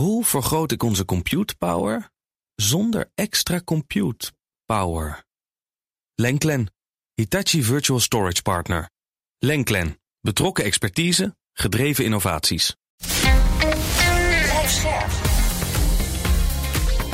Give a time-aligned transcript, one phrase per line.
[0.00, 2.10] Hoe vergroot ik onze compute power
[2.54, 4.32] zonder extra compute
[4.64, 5.24] power?
[6.14, 6.72] Lenklen,
[7.14, 8.90] Hitachi Virtual Storage Partner.
[9.38, 12.76] Lenklen, betrokken expertise, gedreven innovaties.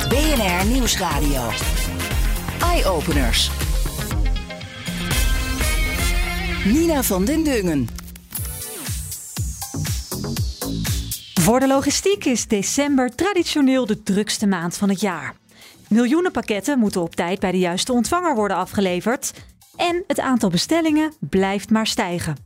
[0.09, 1.51] BNR Nieuwsradio.
[2.61, 3.51] Eye-openers.
[6.65, 7.89] Nina van den Dungen.
[11.47, 15.35] Voor de logistiek is december traditioneel de drukste maand van het jaar.
[15.89, 19.33] Miljoenen pakketten moeten op tijd bij de juiste ontvanger worden afgeleverd.
[19.77, 22.37] En het aantal bestellingen blijft maar stijgen.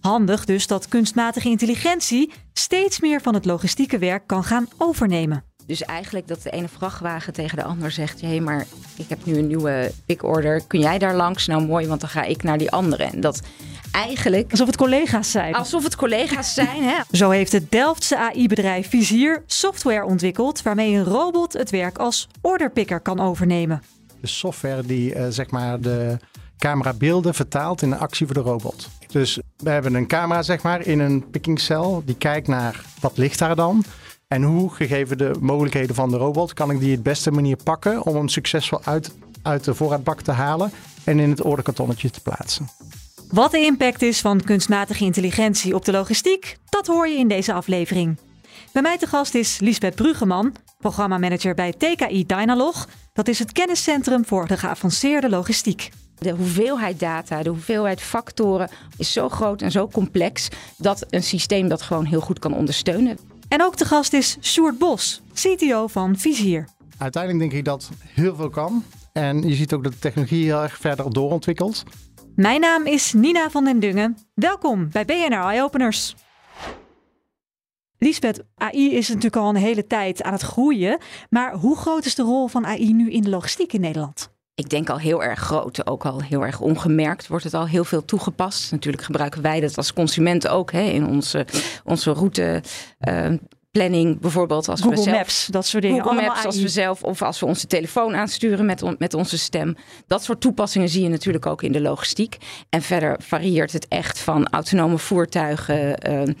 [0.00, 5.44] Handig dus dat kunstmatige intelligentie steeds meer van het logistieke werk kan gaan overnemen.
[5.66, 9.24] Dus eigenlijk dat de ene vrachtwagen tegen de ander zegt: hé, hey, maar ik heb
[9.24, 10.62] nu een nieuwe pick-order.
[10.66, 11.46] Kun jij daar langs?
[11.46, 13.04] Nou mooi, want dan ga ik naar die andere.
[13.04, 13.40] En dat
[13.92, 14.50] eigenlijk.
[14.50, 15.54] Alsof het collega's zijn.
[15.54, 16.94] Alsof het collega's zijn, hè?
[17.18, 23.00] Zo heeft het Delftse AI-bedrijf Vizier software ontwikkeld waarmee een robot het werk als orderpicker
[23.00, 23.82] kan overnemen.
[24.20, 26.16] De software die uh, zeg maar de
[26.58, 28.88] camerabeelden vertaalt in een actie voor de robot.
[29.06, 33.38] Dus we hebben een camera zeg maar in een pickingcel die kijkt naar wat ligt
[33.38, 33.84] daar dan.
[34.34, 38.02] En hoe, gegeven de mogelijkheden van de robot, kan ik die het beste manier pakken
[38.02, 40.70] om hem succesvol uit, uit de voorraadbak te halen
[41.04, 42.68] en in het orderkartonnetje te plaatsen.
[43.30, 47.52] Wat de impact is van kunstmatige intelligentie op de logistiek, dat hoor je in deze
[47.52, 48.18] aflevering.
[48.72, 52.88] Bij mij te gast is Lisbeth Brugeman, programmamanager bij TKI Dynalog.
[53.12, 55.90] Dat is het kenniscentrum voor de geavanceerde logistiek.
[56.18, 61.68] De hoeveelheid data, de hoeveelheid factoren is zo groot en zo complex dat een systeem
[61.68, 63.18] dat gewoon heel goed kan ondersteunen.
[63.54, 66.68] En ook te gast is Sjoerd Bos, CTO van Vizier.
[66.98, 68.84] Uiteindelijk denk ik dat heel veel kan.
[69.12, 71.82] En je ziet ook dat de technologie heel erg verder doorontwikkelt.
[72.36, 74.16] Mijn naam is Nina van den Dungen.
[74.34, 76.14] Welkom bij BNR Eye Openers.
[77.98, 80.98] Lisbeth, AI is natuurlijk al een hele tijd aan het groeien.
[81.30, 84.33] Maar hoe groot is de rol van AI nu in de logistiek in Nederland?
[84.54, 87.84] Ik denk al heel erg groot, ook al heel erg ongemerkt wordt het al heel
[87.84, 88.70] veel toegepast.
[88.70, 91.46] Natuurlijk gebruiken wij dat als consument ook hè, in onze,
[91.84, 92.62] onze route.
[93.08, 93.26] Uh,
[93.70, 96.02] planning bijvoorbeeld als Google we zelf, Maps, dat soort dingen.
[96.02, 99.38] Google Maps als we zelf of als we onze telefoon aansturen met, on, met onze
[99.38, 99.76] stem.
[100.06, 102.36] Dat soort toepassingen zie je natuurlijk ook in de logistiek.
[102.68, 106.34] En verder varieert het echt van autonome voertuigen, uh,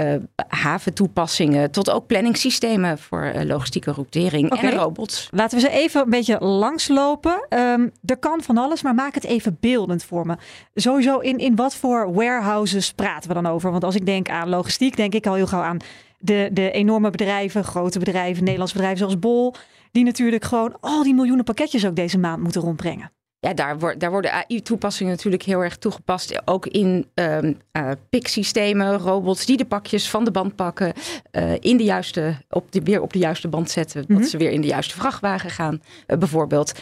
[0.00, 0.14] uh,
[0.48, 4.70] haventoepassingen tot ook planningssystemen voor uh, logistieke routering okay.
[4.70, 5.28] en robots.
[5.30, 7.46] Laten we ze even een beetje langslopen.
[7.48, 10.36] Um, er kan van alles, maar maak het even beeldend voor me.
[10.74, 13.70] Sowieso in, in wat voor warehouses praten we dan over?
[13.70, 15.78] Want als ik denk aan logistiek, denk ik al heel gauw aan
[16.18, 19.54] de, de enorme bedrijven, grote bedrijven, Nederlandse bedrijven zoals Bol,
[19.92, 23.10] die natuurlijk gewoon al die miljoenen pakketjes ook deze maand moeten rondbrengen.
[23.40, 26.42] Ja, daar, wordt, daar worden AI-toepassingen natuurlijk heel erg toegepast.
[26.44, 30.92] Ook in um, uh, picksystemen, robots die de pakjes van de band pakken,
[31.32, 34.50] uh, in de juiste, op de, weer op de juiste band zetten, dat ze weer
[34.50, 36.72] in de juiste vrachtwagen gaan, uh, bijvoorbeeld.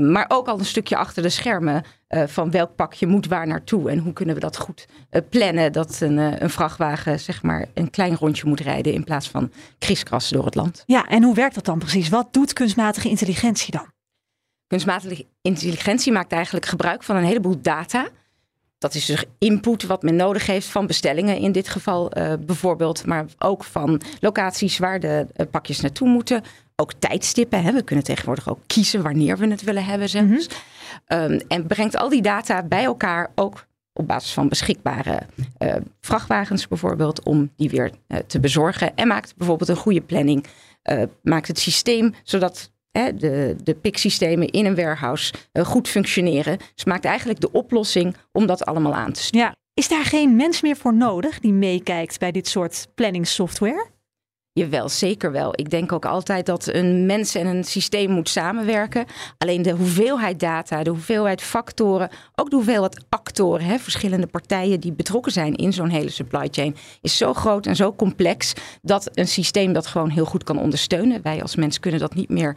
[0.00, 1.82] maar ook al een stukje achter de schermen
[2.26, 4.86] van welk pakje moet waar naartoe en hoe kunnen we dat goed
[5.30, 9.50] plannen, dat een, een vrachtwagen zeg maar een klein rondje moet rijden in plaats van
[9.78, 10.82] kriskras door het land.
[10.86, 12.08] Ja, en hoe werkt dat dan precies?
[12.08, 13.96] Wat doet kunstmatige intelligentie dan?
[14.68, 18.08] Kunstmatige intelligentie maakt eigenlijk gebruik van een heleboel data.
[18.78, 23.06] Dat is dus input wat men nodig heeft van bestellingen in dit geval uh, bijvoorbeeld.
[23.06, 26.42] Maar ook van locaties waar de uh, pakjes naartoe moeten.
[26.76, 27.62] Ook tijdstippen.
[27.62, 27.72] Hè.
[27.72, 30.48] We kunnen tegenwoordig ook kiezen wanneer we het willen hebben zelfs.
[31.06, 31.32] Mm-hmm.
[31.32, 35.20] Um, en brengt al die data bij elkaar ook op basis van beschikbare
[35.58, 37.24] uh, vrachtwagens bijvoorbeeld.
[37.24, 37.90] Om die weer
[38.26, 38.96] te bezorgen.
[38.96, 40.46] En maakt bijvoorbeeld een goede planning.
[41.22, 42.70] maakt het systeem zodat
[43.04, 46.58] de, de PIC-systemen in een warehouse uh, goed functioneren.
[46.74, 49.46] Dus maakt eigenlijk de oplossing om dat allemaal aan te sturen.
[49.46, 49.56] Ja.
[49.74, 53.86] Is daar geen mens meer voor nodig die meekijkt bij dit soort planningssoftware?
[54.52, 55.52] Jawel, zeker wel.
[55.54, 59.04] Ik denk ook altijd dat een mens en een systeem moet samenwerken.
[59.38, 64.92] Alleen de hoeveelheid data, de hoeveelheid factoren, ook de hoeveelheid actoren, hè, verschillende partijen die
[64.92, 69.28] betrokken zijn in zo'n hele supply chain, is zo groot en zo complex dat een
[69.28, 71.22] systeem dat gewoon heel goed kan ondersteunen.
[71.22, 72.56] Wij als mens kunnen dat niet meer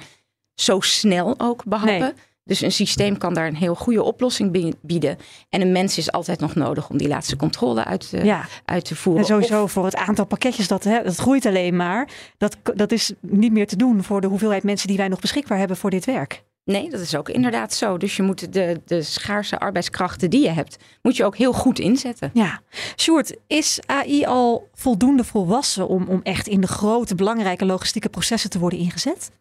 [0.61, 1.99] zo snel ook behappen.
[1.99, 2.13] Nee.
[2.43, 5.17] Dus een systeem kan daar een heel goede oplossing bieden.
[5.49, 8.45] En een mens is altijd nog nodig om die laatste controle uit te, ja.
[8.65, 9.21] uit te voeren.
[9.21, 12.09] En sowieso voor het aantal pakketjes, dat, hè, dat groeit alleen maar.
[12.37, 15.57] Dat, dat is niet meer te doen voor de hoeveelheid mensen die wij nog beschikbaar
[15.57, 16.43] hebben voor dit werk.
[16.63, 17.97] Nee, dat is ook inderdaad zo.
[17.97, 21.79] Dus je moet de, de schaarse arbeidskrachten die je hebt, moet je ook heel goed
[21.79, 22.29] inzetten.
[22.33, 22.61] Ja.
[22.95, 28.49] Sjoerd, is AI al voldoende volwassen om, om echt in de grote, belangrijke logistieke processen
[28.49, 29.31] te worden ingezet?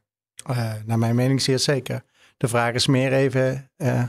[0.50, 2.02] Uh, naar mijn mening zeer zeker.
[2.36, 4.02] De vraag is meer even, uh,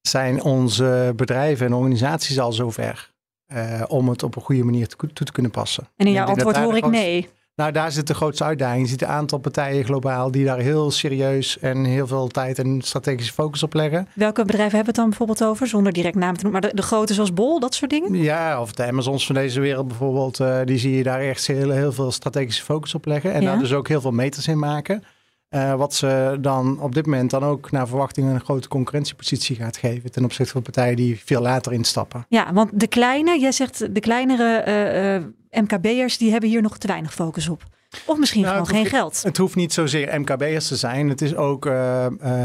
[0.00, 3.10] zijn onze bedrijven en organisaties al zover
[3.54, 5.88] uh, om het op een goede manier toe te kunnen passen?
[5.96, 7.28] En in jouw antwoord hoor ik nee.
[7.54, 8.82] Nou, daar zit de grootste uitdaging.
[8.82, 12.80] Je ziet een aantal partijen globaal die daar heel serieus en heel veel tijd en
[12.82, 14.08] strategische focus op leggen.
[14.14, 16.60] Welke bedrijven hebben het dan bijvoorbeeld over, zonder direct naam te noemen?
[16.60, 18.14] Maar de, de grote zoals Bol, dat soort dingen?
[18.14, 21.92] Ja, of de Amazons van deze wereld bijvoorbeeld, die zie je daar echt heel, heel
[21.92, 23.32] veel strategische focus op leggen.
[23.32, 23.50] En Ja.
[23.50, 25.04] daar dus ook heel veel meters in maken.
[25.48, 29.76] Eh, wat ze dan op dit moment dan ook naar verwachting een grote concurrentiepositie gaat
[29.76, 32.26] geven ten opzichte van partijen die veel later instappen.
[32.28, 36.78] Ja, want de kleine, jij zegt de kleinere eh, eh, MKB'ers, die hebben hier nog
[36.78, 37.62] te weinig focus op.
[38.06, 39.22] Of misschien Nou, gewoon geen hoeft- geld.
[39.22, 41.08] Het hoeft niet zozeer MKB'ers te zijn.
[41.08, 41.64] Het is ook,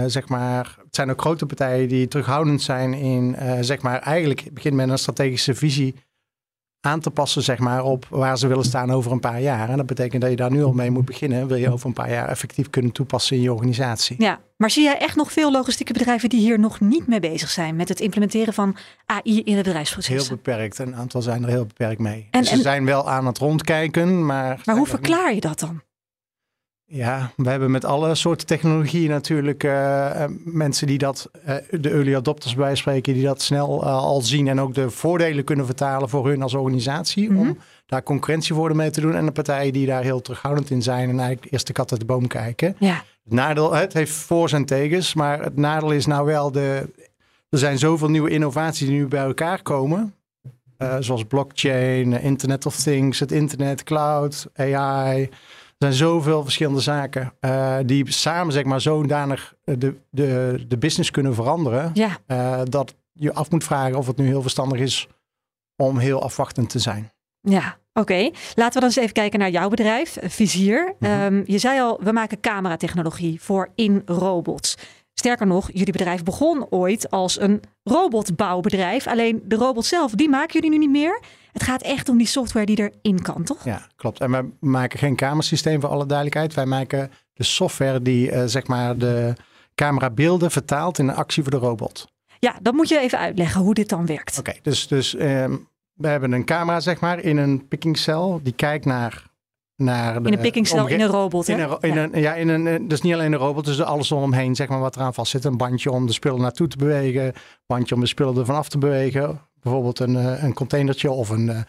[0.06, 4.76] zeg maar, het zijn ook grote partijen die terughoudend zijn in, zeg maar, eigenlijk begint
[4.76, 5.96] met een strategische visie
[6.86, 9.70] aan te passen, zeg maar, op waar ze willen staan over een paar jaar.
[9.70, 11.48] En dat betekent dat je daar nu al mee moet beginnen.
[11.48, 14.16] Wil je over een paar jaar effectief kunnen toepassen in je organisatie.
[14.20, 17.50] Ja, maar zie jij echt nog veel logistieke bedrijven die hier nog niet mee bezig
[17.50, 18.76] zijn met het implementeren van
[19.06, 20.28] AI in het bedrijfsproces?
[20.28, 20.80] Heel beperkt.
[20.80, 22.28] Een aantal zijn er heel beperkt mee.
[22.32, 24.62] En- Dus ze en- zijn wel aan het rondkijken, maar...
[24.66, 25.82] Maar hoe verklaar je dat dan?
[26.96, 31.90] Ja, we hebben met alle soorten technologie natuurlijk eh, eh, mensen die dat, eh, de
[31.90, 36.10] early adopters bij spreken, die dat snel al zien en ook de voordelen kunnen vertalen
[36.10, 37.32] voor hun als organisatie.
[37.32, 37.40] Mhm.
[37.40, 39.16] Om daar concurrentievoordelen mee te doen.
[39.16, 42.00] En de partijen die daar heel terughoudend in zijn en eigenlijk eerst de kat uit
[42.00, 42.76] de boom kijken.
[42.80, 46.90] Ja, Het nadeel, het heeft voor's en tegens, maar het nadeel is nou wel de.
[47.50, 50.14] Er zijn zoveel nieuwe innovaties die nu bij elkaar komen.
[51.00, 55.30] zoals blockchain, Internet of Things, het internet, cloud, AI.
[55.84, 60.78] Er zijn zoveel verschillende zaken eh, die samen zeg maar zodanig eh, de, de, de
[60.78, 61.92] business kunnen veranderen.
[61.94, 62.18] ja.
[62.26, 65.08] eh, dat je af moet vragen of het nu heel verstandig is
[65.76, 67.12] om heel afwachtend te zijn.
[67.42, 68.30] Ja, oké.
[68.56, 70.96] Laten we dan eens even kijken naar jouw bedrijf, Vizier.
[71.00, 71.12] Mhm.
[71.12, 74.78] Ehm, je zei al, we maken cameratechnologie voor in robots.
[75.14, 79.08] Sterker nog, jullie bedrijf begon ooit als een robotbouwbedrijf.
[79.08, 81.20] Alleen de robot zelf, die maken jullie nu niet meer.
[81.54, 83.66] Het gaat echt om die software die erin kan, toch?
[83.66, 84.20] Ja, klopt.
[84.20, 86.54] En wij maken geen camerasysteem voor alle duidelijkheid.
[86.54, 89.34] Wij maken de software die eh, zeg maar de
[89.76, 92.08] camerabeelden vertaalt in een actie voor de robot.
[92.40, 94.40] Ja, dan moet je even uitleggen hoe dit dan werkt.
[94.40, 95.56] Oké, dus, dus ehm,
[95.94, 99.26] we hebben een camera zeg maar in een pickingcel die kijkt naar,
[99.76, 101.48] naar de In een pickingcel, in een robot.
[101.48, 101.68] In hè?
[101.68, 102.04] een, in Ja.
[102.04, 104.80] een, ja, in een, eh, dus niet alleen een robot, dus alles omheen, zeg maar,
[104.80, 105.46] wat eraan vast zit.
[105.46, 107.34] Een bandje om de spullen naartoe te bewegen,
[107.66, 109.42] bandje om de spullen ervan af te bewegen.
[109.64, 111.62] Bijvoorbeeld een, eh, een containertje of een, eh,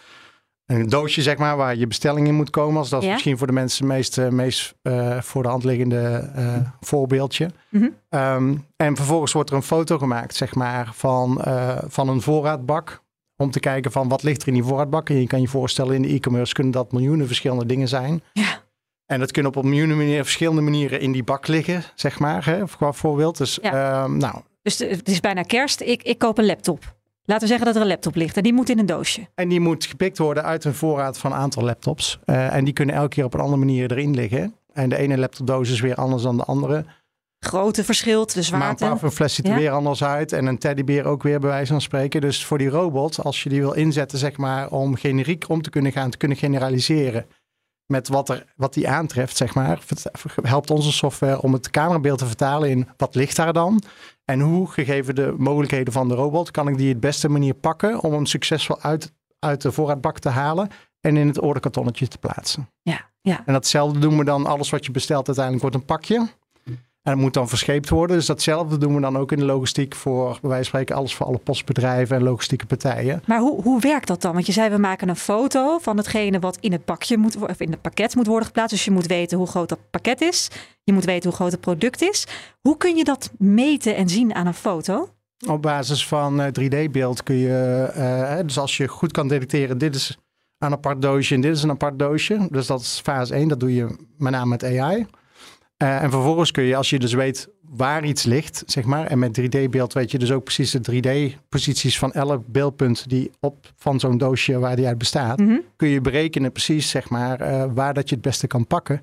[0.67, 2.79] een doosje, zeg maar, waar je bestelling in moet komen.
[2.79, 4.75] Als dat is misschien voor de mensen het meest, eh, meest
[5.21, 7.51] voor de hand liggende eh, voorbeeldje.
[7.71, 7.89] Mhm.
[8.09, 11.41] Ehm, en vervolgens wordt er een foto gemaakt, zeg maar, van,
[11.89, 13.03] van een voorraadbak.
[13.37, 15.09] Om te kijken van wat ligt er in die voorraadbak.
[15.11, 18.23] En je kan je voorstellen, in de e-commerce kunnen dat miljoenen verschillende dingen zijn.
[18.33, 18.63] Ja.
[19.07, 22.45] En dat kunnen op een miljoenen manieren, verschillende manieren in die bak liggen, zeg maar,
[22.45, 23.37] hè, qua voorbeeld.
[23.39, 25.81] Dus, ehm, nou, Dus de- het is bijna kerst.
[25.81, 26.95] Ik, ik koop een laptop.
[27.27, 29.27] Laten we zeggen dat er een laptop ligt en die moet in een doosje.
[29.35, 32.19] en die moet gepikt worden uit een voorraad van een aantal laptops.
[32.25, 34.55] Eh, en die kunnen elke keer op een andere manier erin liggen.
[34.73, 36.85] En de ene laptopdoos is weer anders dan de andere.
[37.39, 38.85] Grootte verschilt, de Maar een zwaarte.
[38.85, 39.59] parfumfles ziet er Ja.
[39.59, 40.33] weer anders uit.
[40.33, 42.21] En een teddybeer ook weer bij wijze van spreken.
[42.21, 45.71] Dus voor die robot, als je die wil inzetten, zeg maar, om generiek om te
[45.71, 47.27] kunnen gaan, te kunnen generaliseren.
[47.87, 49.79] Met wat, er, wat die aantreft, zeg maar,
[50.43, 53.83] helpt onze software om het camerabeeld te vertalen in wat ligt daar dan.
[54.25, 58.01] En hoe, gegeven de mogelijkheden van de robot, kan ik die het beste manier pakken
[58.01, 60.69] om hem succesvol uit, uit de voorraadbak te halen
[61.01, 62.71] en in het orderkartonnetje te plaatsen.
[62.83, 63.43] Ja, ja.
[63.47, 66.29] En datzelfde doen we dan, alles wat je bestelt uiteindelijk wordt een pakje.
[67.05, 68.17] En dat moet dan verscheept worden.
[68.17, 71.15] Dus datzelfde doen we dan ook in de logistiek voor, bij wijze van spreken, alles
[71.15, 73.23] voor alle postbedrijven en logistieke partijen.
[73.27, 74.33] Maar hoe, hoe werkt dat dan?
[74.33, 77.61] Want je zei we maken een foto van hetgene wat in het pakje moet of
[77.61, 78.75] in het pakket moet worden geplaatst.
[78.75, 80.51] Dus je moet weten hoe groot dat pakket is.
[80.85, 82.27] Je moet weten hoe groot het product is.
[82.61, 85.09] Hoe kun je dat meten en zien aan een foto?
[85.47, 89.95] Op basis van eh, 3D-beeld kun je, eh, dus als je goed kan detecteren, dit
[89.95, 90.19] is
[90.59, 92.47] een apart doosje en dit is een apart doosje.
[92.51, 95.07] Dus dat is fase 1, dat doe je met name met AI.
[95.77, 99.19] Eh, en vervolgens kun je, als je dus weet waar iets ligt, zeg maar, en
[99.19, 104.01] met 3D-beeld weet je dus ook precies de 3D-posities van elk beeldpunt die op van
[104.01, 105.59] zo'n doosje waar die uit bestaat, Mhm.
[105.77, 109.03] kun je berekenen precies, zeg maar, eh, waar dat je het beste kan pakken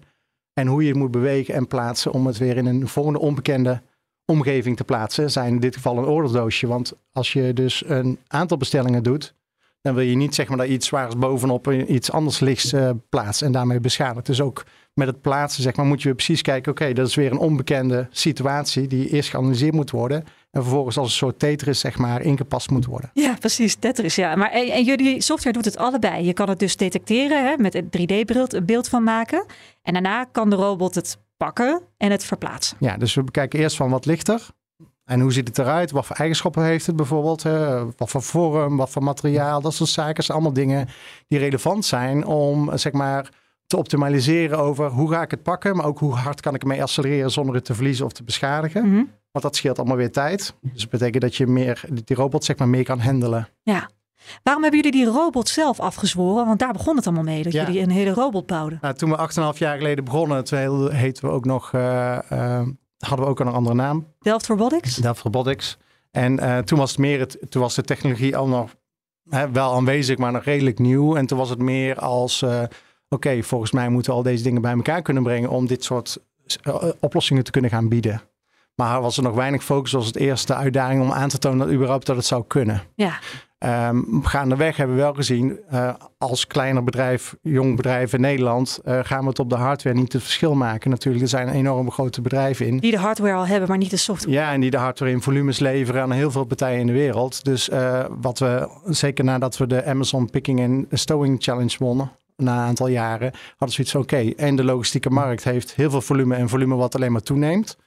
[0.54, 3.82] en hoe je het moet bewegen en plaatsen om het weer in een volgende onbekende
[4.26, 5.32] omgeving te plaatsen.
[5.32, 9.34] Zijn in dit geval een orderdoosje, want als je dus een aantal bestellingen doet,
[9.82, 13.42] dan wil je niet zeg maar dat iets zwaars bovenop iets anders lichts eh plaatst
[13.42, 14.26] en daarmee beschadigt.
[14.26, 14.64] Dus ook
[14.94, 18.08] met het plaatsen zeg maar moet je precies kijken, oké, dat is weer een onbekende
[18.12, 22.70] situatie die eerst geanalyseerd moet worden en vervolgens als een soort Tetris zeg maar ingepast
[22.70, 23.10] moet worden.
[23.14, 23.76] Ja, precies.
[23.76, 24.36] Tetris, ja.
[24.36, 26.26] Maar en, en jullie software doet het allebei.
[26.26, 29.46] Je kan het dus detecteren, hè, met een 3D-beeld een beeld van maken.
[29.82, 32.78] En daarna kan de robot het pakken en het verplaatsen.
[32.80, 34.48] Ja, dus we bekijken eerst van wat ligt er.
[35.06, 35.92] En hoe ziet het eruit?
[35.92, 37.44] Wat voor eigenschappen heeft het bijvoorbeeld?
[37.44, 37.86] hè?
[37.86, 39.62] wat voor vorm, wat voor materiaal?
[39.62, 40.88] Dat soort zaken zijn allemaal dingen
[41.28, 43.30] die relevant zijn om zeg maar
[43.72, 46.82] te optimaliseren over hoe ga ik het pakken, maar ook hoe hard kan ik ermee
[46.82, 48.88] accelereren zonder het te verliezen of te beschadigen.
[48.90, 49.04] Mhm.
[49.32, 50.54] Want dat scheelt allemaal weer tijd.
[50.62, 53.48] Dus dat betekent dat je meer, die robot zeg maar meer kan handelen.
[53.64, 53.90] Ja.
[54.44, 56.46] Waarom hebben jullie die robot zelf afgezworen?
[56.46, 57.66] Want daar begon het allemaal mee, dat Ja.
[57.66, 58.78] jullie een hele robot bouwden.
[58.82, 63.26] Nou, toen we 8,5 jaar geleden begonnen, toen heten we ook nog, eh, eh, hadden
[63.26, 64.96] we ook een andere naam, Delft Robotics?
[64.96, 65.78] Delft Robotics.
[66.12, 68.76] En eh, toen was het meer, het, toen was de technologie al nog
[69.30, 71.16] hè, wel aanwezig, maar nog redelijk nieuw.
[71.16, 72.46] En toen was het meer als,
[73.14, 76.18] oké, volgens mij moeten we al deze dingen bij elkaar kunnen brengen om dit soort
[76.62, 78.22] eh, oplossingen te kunnen gaan bieden.
[78.76, 81.76] Maar was er nog weinig focus als het eerste uitdaging om aan te tonen dat
[81.76, 82.82] überhaupt dat het zou kunnen.
[82.96, 83.20] Ja.
[83.58, 89.00] Ehm gaandeweg hebben we wel gezien, eh, als kleiner bedrijf, jong bedrijf in Nederland, eh,
[89.04, 90.90] gaan we het op de hardware niet het verschil maken.
[90.90, 92.78] Natuurlijk, er zijn enorm grote bedrijven in.
[92.78, 94.36] Die de hardware al hebben, maar niet de software.
[94.36, 97.44] Ja, en die de hardware in volumes leveren aan heel veel partijen in de wereld.
[97.44, 97.70] Dus
[98.22, 102.88] wat we, zeker nadat we de Amazon Picking and Stowing Challenge wonnen, na een aantal
[102.88, 106.76] jaren, hadden zoiets van oké, en de logistieke markt heeft heel veel volume en volume
[106.76, 107.78] wat alleen maar toeneemt.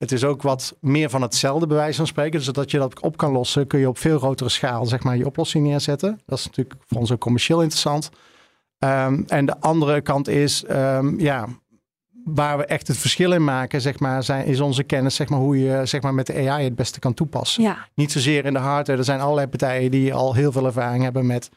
[0.00, 2.38] Het is ook wat meer van hetzelfde bij wijze van spreken.
[2.38, 5.16] Dus dat je dat op kan lossen, kun je op veel grotere schaal zeg maar,
[5.16, 6.20] je oplossing neerzetten.
[6.26, 8.10] Dat is natuurlijk voor ons ook commercieel interessant.
[8.78, 11.46] Ehm, en de andere kant is, ehm, ja,
[12.24, 15.38] waar we echt het verschil in maken, zeg maar, zijn, is onze kennis, zeg maar,
[15.38, 17.62] hoe je zeg maar, met de AI het beste kan toepassen.
[17.62, 18.98] Ja, Niet zozeer in de hardware.
[18.98, 21.50] Er zijn allerlei partijen die al heel veel ervaring hebben met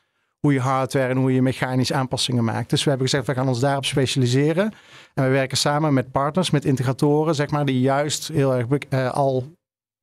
[0.44, 2.70] hoe je hardware en hoe je mechanisch aanpassingen maakt.
[2.70, 4.72] Dus we hebben gezegd, we gaan ons daarop specialiseren.
[5.14, 9.12] En we werken samen met partners, met integratoren, zeg maar, die juist heel erg eh,
[9.12, 9.46] al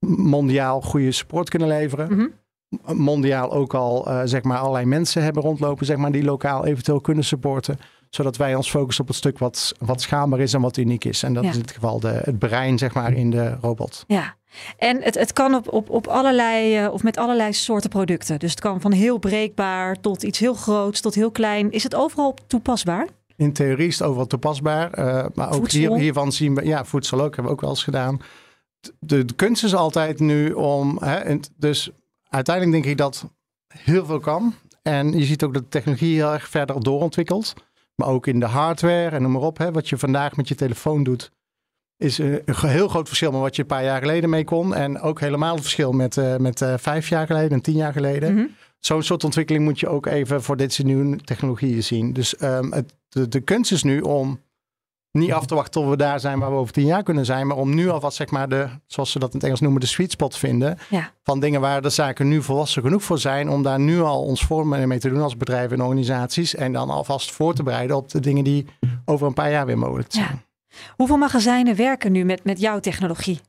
[0.06, 2.16] mondiaal goede support kunnen leveren.
[2.16, 2.98] Mhm.
[3.02, 7.00] Mondiaal ook al, eh, zeg maar, allerlei mensen hebben rondlopen, zeg maar, die lokaal eventueel
[7.00, 7.78] kunnen supporten.
[8.10, 11.22] Zodat wij ons focussen op het stuk wat, wat schaalbaar is en wat uniek is.
[11.22, 11.48] En dat Ja.
[11.50, 14.04] is in dit geval de, het brein, zeg maar, in de robot.
[14.06, 14.38] ja.
[14.78, 18.38] En het, het kan op, op, op allerlei, eh, of met allerlei soorten producten.
[18.38, 21.70] Dus het kan van heel breekbaar tot iets heel groots, tot heel klein.
[21.70, 23.06] Is het overal toepasbaar?
[23.36, 24.90] In theorie is het overal toepasbaar.
[24.92, 27.84] eh, maar ook hier, hiervan zien we, ja, voedsel ook, hebben we ook wel eens
[27.84, 28.20] gedaan.
[28.98, 31.90] De, de kunst is altijd nu om, hè, en dus
[32.28, 33.24] uiteindelijk denk ik dat
[33.68, 34.54] heel veel kan.
[34.82, 37.54] En je ziet ook dat de technologie heel erg verder doorontwikkelt.
[38.00, 39.58] Maar ook in de hardware en noem maar op.
[39.58, 41.30] Hè, wat je vandaag met je telefoon doet,
[41.96, 44.74] is eh, een heel groot verschil met wat je een paar jaar geleden mee kon.
[44.74, 47.92] En ook helemaal het verschil met, eh, met eh, vijf jaar geleden en tien jaar
[47.92, 48.46] geleden Mhm.
[48.78, 52.12] zo'n soort ontwikkeling moet je ook even voor dit soort nieuwe technologieën zien.
[52.12, 54.40] Dus ehm, het, de, de kunst is nu om
[55.12, 57.46] niet af te wachten tot we daar zijn waar we over tien jaar kunnen zijn,
[57.46, 59.86] maar om nu alvast zeg maar de, zoals ze dat in het Engels noemen, de
[59.86, 60.78] sweet spot vinden.
[60.88, 61.12] Ja.
[61.22, 64.42] Van dingen waar de zaken nu volwassen genoeg voor zijn om daar nu al ons
[64.44, 66.54] voor mee te doen als bedrijven en organisaties.
[66.54, 68.66] En dan alvast voor te bereiden op de dingen die
[69.04, 70.42] over een paar jaar weer mogelijk zijn.
[70.68, 70.78] Ja.
[70.96, 73.40] Hoeveel magazijnen werken nu met, met jouw technologie?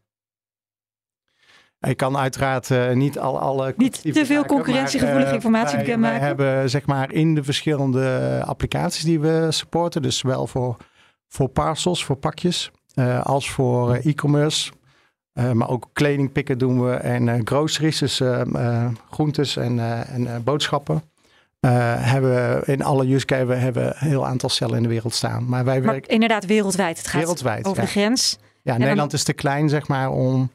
[1.88, 6.20] Ik kan uiteraard eh, niet al alle Niet te veel concurrentiegevoelige eh, informatie bekendmaken.
[6.20, 10.78] Wij hebben zeg maar in de verschillende applicaties die we supporten, dus zowel voor,
[11.32, 14.72] voor parcels, voor pakjes, eh, als voor eh, e-commerce.
[15.34, 18.22] Eh, maar ook kleding pikken doen we en groceries, dus
[19.10, 21.04] groentes en, en boodschappen.
[21.60, 25.14] Hebben we in alle use cases hebben we een heel aantal cellen in de wereld
[25.14, 25.50] staan.
[25.50, 26.98] Maar wij Maar werken inderdaad wereldwijd.
[26.98, 27.66] Het gaat wereldwijd.
[27.66, 27.86] over ja.
[27.86, 28.38] de grens.
[28.62, 30.52] Ja, Nederland is te klein zeg maar om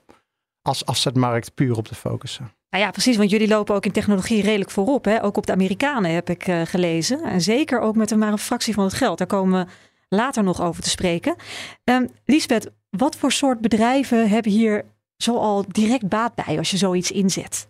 [0.63, 2.53] als afzetmarkt puur op te focussen.
[2.71, 5.05] Nou ja, precies, want jullie lopen ook in technologie redelijk voorop.
[5.05, 5.23] Hè?
[5.23, 7.23] Ook op de Amerikanen heb ik gelezen.
[7.25, 9.19] En zeker ook met een maar een fractie van het geld.
[9.19, 9.69] Daar komen
[10.09, 11.37] later nog over te spreken.
[11.85, 14.85] Ehm Liesbeth, wat voor soort bedrijven hebben hier
[15.17, 17.69] zoal direct baat bij als je zoiets inzet?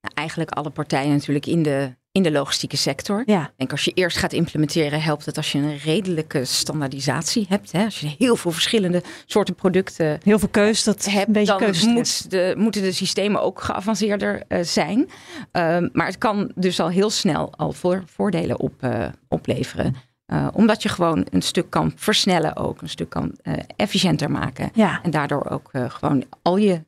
[0.00, 3.22] Nou, eigenlijk alle partijen natuurlijk in de, in de logistieke sector.
[3.26, 7.46] Ja, Ik denk als je eerst gaat implementeren, helpt het als je een redelijke standaardisatie
[7.48, 7.72] hebt.
[7.72, 7.84] Hè?
[7.84, 10.84] Als je heel veel verschillende soorten producten heel veel keus.
[10.84, 15.10] Dat hebt, een beetje dan moet de, moeten de systemen ook geavanceerder eh, zijn.
[15.52, 19.96] Ehm, maar het kan dus al heel snel al voor, voordelen op, eh, opleveren.
[20.30, 24.70] Eh, omdat je gewoon een stuk kan versnellen ook, een stuk kan eh, efficiënter maken.
[24.74, 26.84] Ja, En daardoor ook eh, gewoon al je,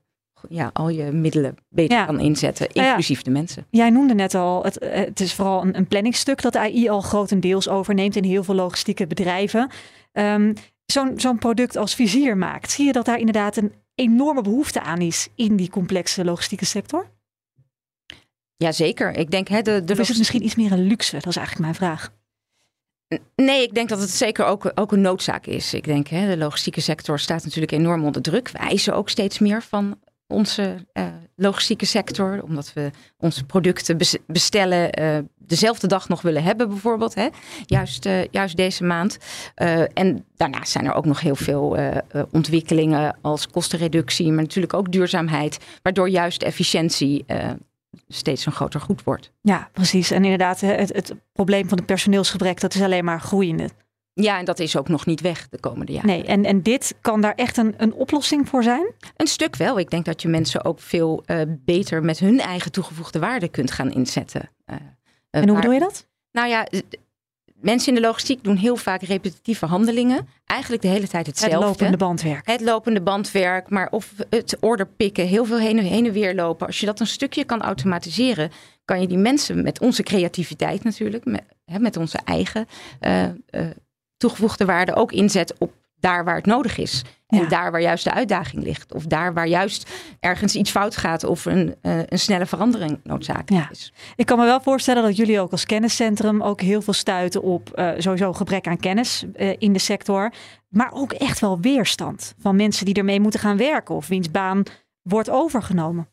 [0.48, 2.04] ja, al je middelen beter Ja.
[2.04, 2.86] kan inzetten, ja.
[2.86, 3.66] inclusief de mensen.
[3.70, 7.68] jij noemde net al, het, het is vooral een, een planningstuk dat AI al grotendeels
[7.68, 9.70] overneemt in heel veel logistieke bedrijven.
[10.12, 10.52] Ehm,
[10.86, 15.00] Zo'n zo'n product als vizier maakt, zie je dat daar inderdaad een enorme behoefte aan
[15.00, 17.06] is in die complexe logistieke sector?
[18.56, 19.16] Jazeker.
[19.16, 21.14] Ik denk, hè, de, de Of is het misschien iets meer een luxe?
[21.16, 22.10] Dat is eigenlijk mijn vraag.
[23.36, 25.74] Nee, ik denk dat het zeker ook, ook een noodzaak is.
[25.74, 28.48] Ik denk, hè, de logistieke sector staat natuurlijk enorm onder druk.
[28.48, 29.98] We eisen ook steeds meer van
[30.32, 36.42] onze eh, logistieke sector, omdat we onze producten bes- bestellen eh, dezelfde dag nog willen
[36.42, 37.14] hebben, bijvoorbeeld.
[37.14, 37.28] Hè?
[37.66, 39.18] Juist, eh, juist deze maand.
[39.94, 41.76] En daarnaast zijn er ook nog heel veel
[42.30, 47.24] ontwikkelingen als kostenreductie, maar natuurlijk ook duurzaamheid, waardoor juist efficiëntie
[48.08, 49.32] steeds een groter goed wordt.
[49.40, 50.10] Ja, precies.
[50.10, 53.68] En inderdaad, hè, het, het probleem van het personeelsgebrek, dat is alleen maar groeiende.
[54.14, 56.08] Ja, en dat is ook nog niet weg de komende jaren.
[56.08, 58.92] Nee, en, en dit kan daar echt een, een oplossing voor zijn?
[59.16, 59.78] Een stuk wel.
[59.78, 63.70] Ik denk dat je mensen ook veel uh, beter met hun eigen toegevoegde waarde kunt
[63.70, 64.50] gaan inzetten.
[64.66, 64.76] Uh,
[65.30, 66.08] en hoe bedoel je dat?
[66.32, 66.66] Nou ja,
[67.62, 70.28] mensen in de logistiek doen heel vaak repetitieve handelingen.
[70.46, 71.56] Eigenlijk de hele tijd hetzelfde.
[71.56, 72.46] Het lopende bandwerk.
[72.46, 76.66] Het lopende bandwerk, maar of het order pikken, heel veel heen, heen en weer lopen.
[76.66, 78.50] Als je dat een stukje kan automatiseren,
[78.84, 82.66] kan je die mensen met onze creativiteit natuurlijk, met, hè, met onze eigen
[83.00, 83.30] uh, uh,
[84.16, 87.02] toegevoegde waarde ook inzetten op daar waar het nodig is.
[87.32, 87.48] En ja.
[87.48, 88.94] daar waar juist de uitdaging ligt.
[88.94, 93.64] Of daar waar juist ergens iets fout gaat of een, uh, een snelle verandering noodzakelijk
[93.64, 93.70] ja.
[93.70, 93.92] is.
[94.16, 97.70] Ik kan me wel voorstellen dat jullie ook als kenniscentrum ook heel veel stuiten op
[97.74, 100.32] uh, sowieso gebrek aan kennis uh, in de sector.
[100.68, 104.62] Maar ook echt wel weerstand van mensen die ermee moeten gaan werken of wiens baan
[105.02, 106.08] wordt overgenomen.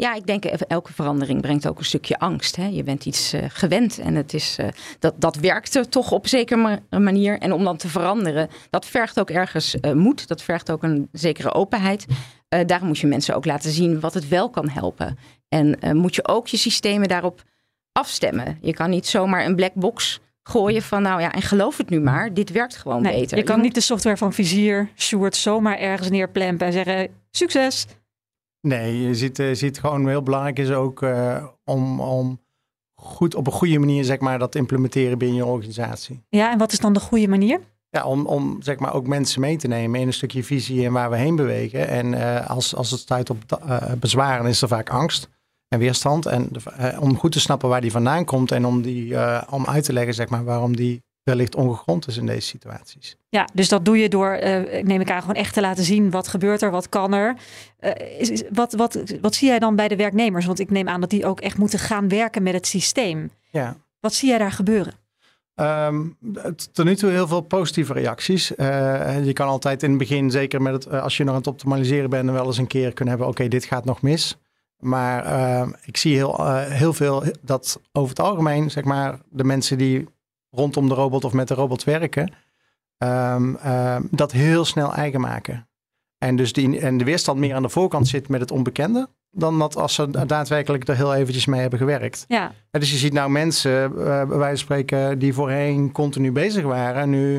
[0.00, 2.56] Ja, ik denk elke verandering brengt ook een stukje angst.
[2.56, 2.66] Hè?
[2.66, 4.66] Je bent iets uh, gewend en het is, uh,
[4.98, 7.38] dat, dat werkt toch op een zekere manier.
[7.38, 10.28] En om dan te veranderen, dat vergt ook ergens uh, moed.
[10.28, 12.06] Dat vergt ook een zekere openheid.
[12.66, 15.18] daarom moet je mensen ook laten zien wat het wel kan helpen.
[15.48, 17.42] En moet je ook je systemen daarop
[17.92, 18.58] afstemmen.
[18.60, 22.00] Je kan niet zomaar een black box gooien van nou ja, en geloof het nu
[22.00, 23.38] maar, dit werkt gewoon nee, beter.
[23.38, 27.86] Je kan niet de software van Vizier, Sjoerd zomaar ergens neerplempen en zeggen succes.
[28.60, 32.40] Nee, je ziet, je ziet gewoon heel belangrijk is ook uh, om, om
[32.94, 36.22] goed op een goede manier zeg maar, dat te implementeren binnen je organisatie.
[36.28, 37.60] Ja, en wat is dan de goede manier?
[37.90, 40.92] Ja, om, om zeg maar ook mensen mee te nemen in een stukje visie en
[40.92, 41.88] waar we heen bewegen.
[41.88, 45.28] En uh, als, als het stuit op uh, bezwaren, is er vaak angst
[45.68, 46.26] en weerstand.
[46.26, 46.50] En
[46.98, 49.14] om goed te snappen waar die vandaan komt en om, die,
[49.50, 53.16] om uit te leggen zeg maar, waarom die wellicht ongegrond is in deze situaties.
[53.28, 56.10] Ja, dus dat doe je door, uh, neem ik aan, gewoon echt te laten zien
[56.10, 57.36] wat gebeurt er, wat kan er.
[57.80, 60.46] Uh, is, is, wat, wat, wat zie jij dan bij de werknemers?
[60.46, 63.30] Want ik neem aan dat die ook echt moeten gaan werken met het systeem.
[63.50, 63.76] Ja.
[64.00, 64.92] Wat zie jij daar gebeuren?
[65.60, 66.16] Um,
[66.72, 68.52] tot nu toe heel veel positieve reacties.
[68.56, 71.48] Uh, je kan altijd in het begin, zeker met het, als je nog aan het
[71.48, 74.36] optimaliseren bent, wel eens een keer kunnen hebben: oké, okay, dit gaat nog mis.
[74.78, 79.44] Maar uh, ik zie heel, uh, heel veel dat over het algemeen, zeg maar, de
[79.44, 80.06] mensen die
[80.58, 82.32] rondom de robot of met de robot werken,
[82.98, 85.68] um, um, dat heel snel eigen maken.
[86.18, 89.58] En dus die, en de weerstand meer aan de voorkant zit met het onbekende, dan
[89.58, 92.24] dat als ze daadwerkelijk er heel eventjes mee hebben gewerkt.
[92.28, 92.52] Ja.
[92.70, 96.64] En dus je ziet nou mensen, uh, bij wijze van spreken, die voorheen continu bezig
[96.64, 97.34] waren, nu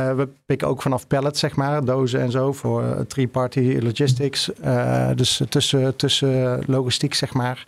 [0.00, 4.50] uh, we pikken ook vanaf pallets, zeg maar, dozen en zo voor uh, three-party logistics.
[5.14, 7.66] Dus tussen, tussen logistiek, zeg maar.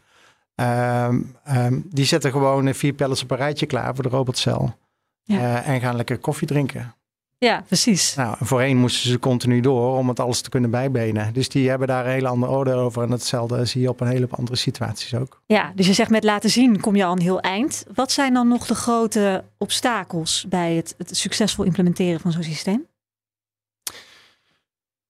[0.60, 4.74] Um, um, die zetten gewoon vier pallets op een rijtje klaar voor de robotcel.
[5.22, 5.36] Ja.
[5.36, 6.94] Uh, en gaan lekker koffie drinken.
[7.38, 8.14] Ja, precies.
[8.14, 11.32] Nou, voorheen moesten ze continu door om het alles te kunnen bijbenen.
[11.32, 13.02] Dus die hebben daar een hele andere orde over.
[13.02, 15.42] En hetzelfde zie je op een hele andere situaties ook.
[15.46, 17.84] Ja, dus je zegt met laten zien kom je al een heel eind.
[17.94, 22.86] Wat zijn dan nog de grote obstakels bij het, het succesvol implementeren van zo'n systeem?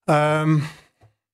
[0.04, 0.62] Um,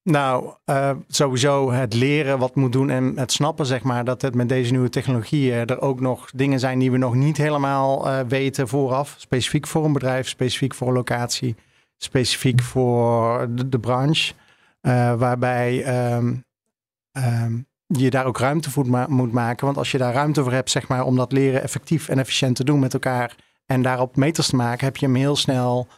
[0.04, 4.34] nou, uh, sowieso het leren wat moet doen en het snappen, zeg maar, dat het
[4.34, 8.20] met deze nieuwe technologieën er ook nog dingen zijn die we nog niet helemaal uh,
[8.28, 9.14] weten vooraf.
[9.18, 11.56] Specifiek voor een bedrijf, specifiek voor een locatie,
[11.96, 14.34] specifiek voor de, branche.
[14.82, 16.44] Uh, waarbij um,
[17.12, 19.64] um, je daar ook ruimte voor moet maken.
[19.64, 22.56] Want als je daar ruimte voor hebt, zeg maar, om dat leren effectief en efficiënt
[22.56, 23.36] te doen met elkaar
[23.66, 25.88] en daarop meters te maken, heb je hem heel snel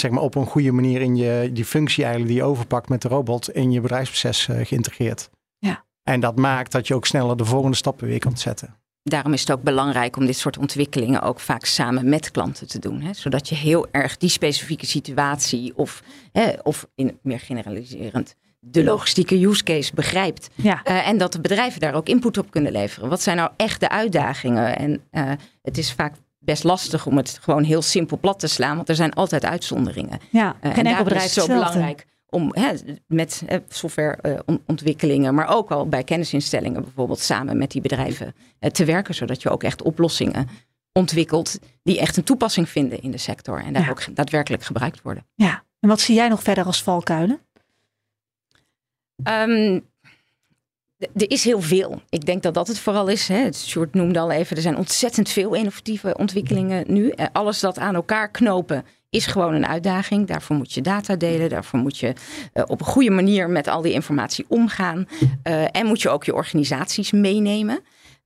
[0.00, 3.02] zeg maar op een goede manier in je die functie eigenlijk die je overpakt met
[3.02, 5.30] de robot in je bedrijfsproces uh, geïntegreerd.
[5.58, 5.84] Ja.
[6.02, 8.74] En dat maakt dat je ook sneller de volgende stappen weer kan zetten.
[9.02, 12.78] Daarom is het ook belangrijk om dit soort ontwikkelingen ook vaak samen met klanten te
[12.78, 13.00] doen.
[13.00, 13.12] Hè?
[13.14, 19.46] Zodat je heel erg die specifieke situatie of, hè, of in meer generaliserend de logistieke
[19.46, 20.50] use case begrijpt.
[20.54, 20.80] Ja.
[20.84, 23.08] Uh, en dat de bedrijven daar ook input op kunnen leveren.
[23.08, 24.76] Wat zijn nou echt de uitdagingen?
[24.76, 25.32] En uh,
[25.62, 28.94] het is vaak best lastig om het gewoon heel simpel plat te slaan, want er
[28.94, 30.18] zijn altijd uitzonderingen.
[30.30, 32.72] Ja, uh, geen enkel bedrijf is het zo belangrijk om hè,
[33.06, 38.34] met uh, softwareontwikkelingen, maar ook al bij kennisinstellingen bijvoorbeeld samen met die bedrijven
[38.72, 40.48] te werken, zodat je ook echt oplossingen
[40.92, 43.90] ontwikkelt die echt een toepassing vinden in de sector en daar ja.
[43.90, 45.26] ook daadwerkelijk gebruikt worden.
[45.34, 47.40] Ja, en wat zie jij nog verder als valkuilen?
[49.28, 49.89] Um,
[51.00, 52.02] er is heel veel.
[52.08, 53.28] Ik denk dat dat het vooral is.
[53.28, 53.52] Hè.
[53.52, 57.12] Short noemde al even, er zijn ontzettend veel innovatieve ontwikkelingen nu.
[57.32, 60.26] Alles dat aan elkaar knopen is gewoon een uitdaging.
[60.26, 61.48] Daarvoor moet je data delen.
[61.48, 62.12] Daarvoor moet je
[62.54, 65.08] uh, op een goede manier met al die informatie omgaan.
[65.44, 67.80] Uh, en moet je ook je organisaties meenemen.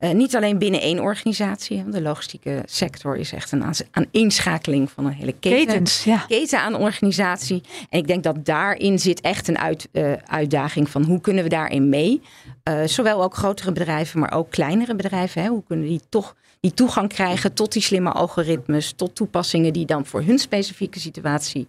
[0.05, 1.85] Uh, niet alleen binnen één organisatie.
[1.89, 6.25] De logistieke sector is echt een aaneenschakeling van een hele keten, Ketens, ja.
[6.29, 7.63] keten aan organisatie.
[7.91, 11.49] En ik denk dat daarin zit echt een uit, uh, uitdaging van hoe kunnen we
[11.49, 12.21] daarin mee.
[12.65, 15.43] Uh, zowel ook grotere bedrijven, maar ook kleinere bedrijven.
[15.43, 15.49] Hè?
[15.49, 20.07] Hoe kunnen die toch die toegang krijgen tot die slimme algoritmes, tot toepassingen die dan
[20.07, 21.67] voor hun specifieke situatie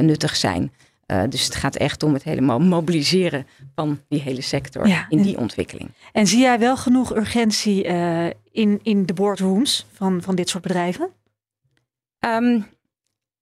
[0.00, 0.72] nuttig zijn.
[1.12, 5.22] Uh, dus het gaat echt om het helemaal mobiliseren van die hele sector ja, in
[5.22, 5.90] die ontwikkeling.
[6.12, 10.62] En zie jij wel genoeg urgentie uh, in, in de boardrooms van, van dit soort
[10.62, 11.10] bedrijven?
[12.26, 12.66] Um,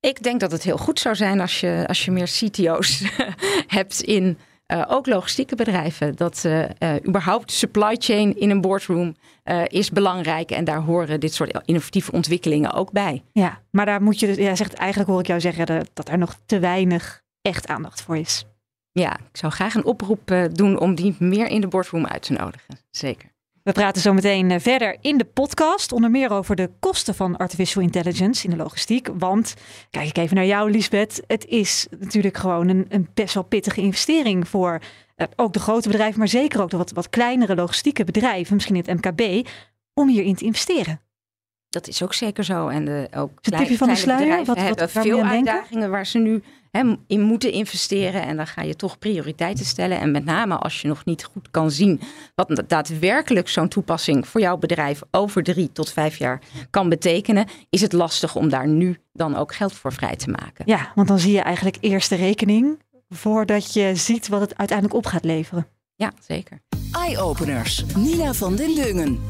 [0.00, 3.02] ik denk dat het heel goed zou zijn als je, als je meer CTO's
[3.78, 6.16] hebt in uh, ook logistieke bedrijven.
[6.16, 6.48] Dat
[7.06, 9.16] überhaupt supply chain in een boardroom
[9.66, 10.50] is belangrijk.
[10.50, 13.22] En daar horen dit soort innovatieve ontwikkelingen ook bij.
[13.32, 16.08] Ja, maar daar moet je, dus, ja, zegt, eigenlijk hoor ik jou zeggen dat, dat
[16.08, 18.44] er nog te weinig echt aandacht voor is.
[18.92, 22.32] Ja, ik zou graag een oproep doen om die meer in de boardroom uit te
[22.32, 22.78] nodigen.
[22.90, 23.34] Zeker.
[23.64, 27.36] We praten zo meteen eh, verder in de podcast, onder meer over de kosten van
[27.36, 29.08] artificial intelligence in de logistiek.
[29.18, 29.54] Want,
[29.90, 33.80] kijk ik even naar jou, Lisbeth, het is natuurlijk gewoon een, een best wel pittige
[33.80, 34.80] investering voor
[35.16, 38.76] uh, ook de grote bedrijven, maar zeker ook de wat, wat kleinere logistieke bedrijven, misschien
[38.76, 39.48] het MKB,
[39.94, 41.00] om hierin te investeren.
[41.68, 42.68] Dat is ook zeker zo.
[42.68, 44.44] En de, ook tipje van de sluier?
[44.44, 46.42] Wat, hebben veel uitdagingen waar ze nu
[47.06, 48.22] in moeten investeren.
[48.22, 50.00] En dan ga je toch prioriteiten stellen.
[50.00, 52.00] En met name als je nog niet goed kan zien
[52.34, 57.80] wat daadwerkelijk zo'n toepassing voor jouw bedrijf over drie tot vijf jaar kan betekenen, is
[57.80, 60.64] het lastig om daar nu dan ook geld voor vrij te maken.
[60.66, 64.96] Ja, want dan zie je eigenlijk eerst de rekening voordat je ziet wat het uiteindelijk
[64.96, 65.66] op gaat leveren.
[65.96, 66.60] Ja, zeker.
[66.92, 67.84] Eye-openers.
[67.96, 69.20] Nina van den Dungen.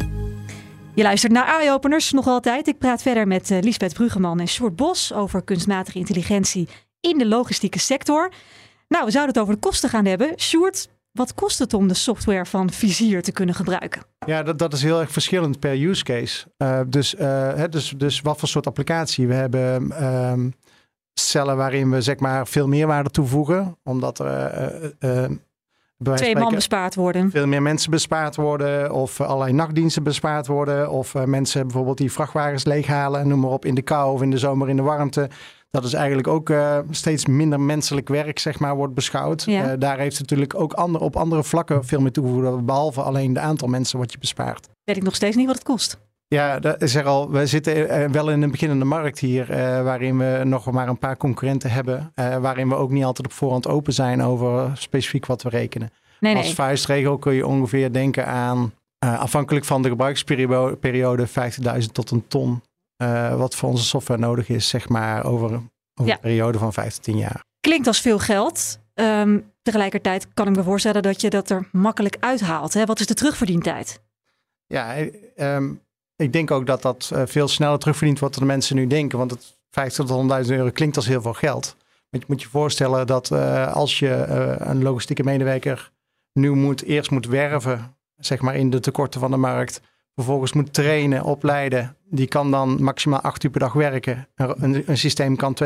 [0.95, 2.67] Je luistert naar Eye-openers nog altijd.
[2.69, 6.69] Ik praat verder met uh, Lisbeth Bruggeman en Sjoerd Bos over kunstmatige intelligentie
[7.05, 8.33] in de logistieke sector.
[8.88, 10.33] Nou, we zouden het over de kosten gaan hebben.
[10.40, 14.03] Sjoerd, wat kost het om de software van Vizier te kunnen gebruiken?
[14.27, 16.47] Ja, dat, dat is heel erg verschillend per use case.
[16.59, 19.27] Uh, dus, uh, dus, dus wat voor soort applicatie?
[19.27, 20.33] We hebben uh,
[21.14, 23.79] cellen waarin we zeg maar veel meerwaarde toevoegen.
[23.83, 25.25] Omdat er uh,
[26.14, 27.31] Twee man bespaard worden.
[27.31, 28.93] Veel meer mensen bespaard worden.
[28.93, 30.90] Of allerlei nachtdiensten bespaard worden.
[30.90, 33.29] Of mensen bijvoorbeeld die vrachtwagens leeghalen.
[33.29, 35.29] Noem maar op in de kou of in de zomer in de warmte.
[35.75, 39.45] Dat is eigenlijk ook uh, steeds minder menselijk werk, zeg maar, wordt beschouwd.
[39.45, 39.71] Ja.
[39.71, 42.65] Uh, daar heeft natuurlijk ook ander, op andere vlakken veel meer toegevoegd.
[42.65, 44.69] Behalve alleen de aantal mensen wat je bespaart.
[44.85, 45.99] Weet ik nog steeds niet wat het kost.
[46.29, 47.31] Ja, dat is er al.
[47.31, 49.47] We zitten uh, wel in een beginnende markt hier,
[49.85, 52.13] waarin we nog maar een paar concurrenten hebben.
[52.15, 55.91] waarin we ook niet altijd op voorhand open zijn over specifiek wat we rekenen.
[56.21, 56.55] Nee, Als nee.
[56.55, 62.63] vuistregel kun je ongeveer denken aan, afhankelijk van de gebruiksperiode, 50.000 tot een ton
[63.05, 65.62] uh, wat voor onze software nodig is, zeg maar, over,
[65.95, 67.45] over een periode van 15 jaar.
[67.61, 68.79] Klinkt als veel geld.
[68.95, 72.75] Um, tegelijkertijd kan ik me voorstellen dat je dat er makkelijk uithaalt.
[72.75, 72.85] Hè?
[72.85, 74.01] Wat is de terugverdientijd?
[74.67, 74.97] Ja,
[75.37, 75.81] um,
[76.17, 79.19] ik denk ook dat dat uh, veel sneller terugverdient wordt dan de mensen nu denken.
[79.19, 81.77] Want het 50 tot 100.000 euro klinkt als heel veel geld.
[82.11, 84.11] Maar je moet je voorstellen dat uh, als je
[84.59, 85.93] een logistieke medewerker
[86.33, 89.81] nu moet, eerst moet werven, zeg maar in de tekorten van de markt
[90.14, 91.96] vervolgens moet trainen, opleiden.
[92.11, 94.29] Die kan dan maximaal acht uur per dag werken.
[94.37, 95.57] Een, een systeem kan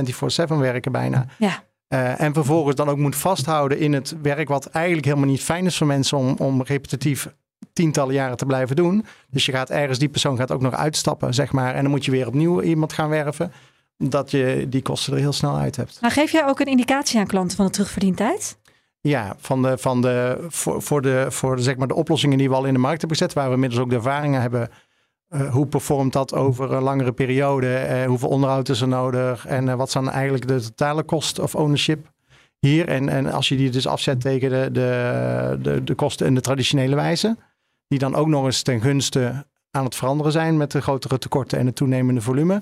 [0.48, 1.26] 24-7 werken bijna.
[1.38, 1.66] Ja.
[1.88, 5.66] Uh, en vervolgens dan ook moet vasthouden in het werk wat eigenlijk helemaal niet fijn
[5.66, 7.28] is voor mensen om, om repetitief
[7.72, 9.04] tientallen jaren te blijven doen.
[9.30, 11.74] Dus je gaat ergens, die persoon gaat ook nog uitstappen, zeg maar.
[11.74, 13.52] En dan moet je weer opnieuw iemand gaan werven.
[13.96, 15.98] Dat je die kosten er heel snel uit hebt.
[16.00, 18.58] Maar geef jij ook een indicatie aan klanten van de terugverdientijd?
[19.00, 22.54] Ja, van de, van de, voor, voor, de, voor zeg maar de oplossingen die we
[22.54, 24.68] al in de markt hebben gezet, waar we inmiddels ook de ervaringen hebben.
[25.30, 27.87] Uh, hoe performt dat over een langere periode?
[27.90, 29.46] Uh, hoeveel onderhoud is er nodig?
[29.46, 32.12] En uh, wat zijn eigenlijk de totale kost of ownership
[32.58, 32.88] hier?
[32.88, 36.40] En, en als je die dus afzet tegen de, de, de, de kosten in de
[36.40, 37.37] traditionele wijze,
[37.88, 41.58] die dan ook nog eens ten gunste aan het veranderen zijn met de grotere tekorten
[41.58, 42.61] en het toenemende volume.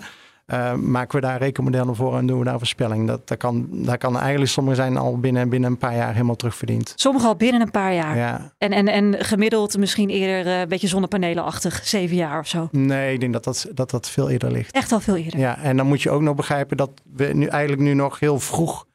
[0.53, 3.07] Uh, maken we daar rekenmodellen voor en doen we daar voorspelling.
[3.07, 6.37] Dat, dat, kan, dat kan eigenlijk sommige zijn al binnen, binnen een paar jaar helemaal
[6.37, 6.93] terugverdiend.
[6.97, 8.17] Sommige al binnen een paar jaar.
[8.17, 8.53] Ja.
[8.59, 12.69] En, en, en gemiddeld misschien eerder uh, een beetje zonnepanelenachtig, zeven jaar of zo.
[12.71, 14.75] Nee, ik denk dat dat, dat dat veel eerder ligt.
[14.75, 15.41] Echt al veel eerder.
[15.41, 18.41] Ja, en dan moet je ook nog begrijpen dat we nu eigenlijk nu nog heel
[18.41, 18.87] vroeg,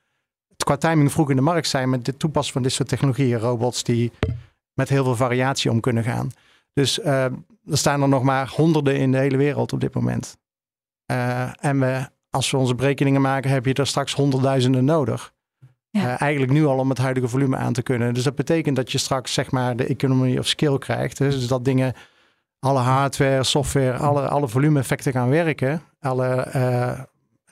[0.64, 3.84] qua timing vroeg in de markt zijn met het toepassen van dit soort technologieën, robots
[3.84, 4.12] die
[4.74, 6.30] met heel veel variatie om kunnen gaan.
[6.74, 7.34] Dus uh, er
[7.72, 10.38] staan er nog maar honderden in de hele wereld op dit moment.
[11.12, 15.34] Uh, en we, als we onze berekeningen maken, heb je er straks honderdduizenden nodig.
[15.89, 16.02] Ja.
[16.02, 18.13] Uh, eigenlijk nu al om het huidige volume aan te kunnen.
[18.13, 21.17] Dus dat betekent dat je straks zeg maar de economy of skill krijgt.
[21.17, 21.93] Dus dat dingen,
[22.60, 25.82] alle hardware, software, alle, alle volume-effecten gaan werken.
[26.00, 27.00] Alle uh,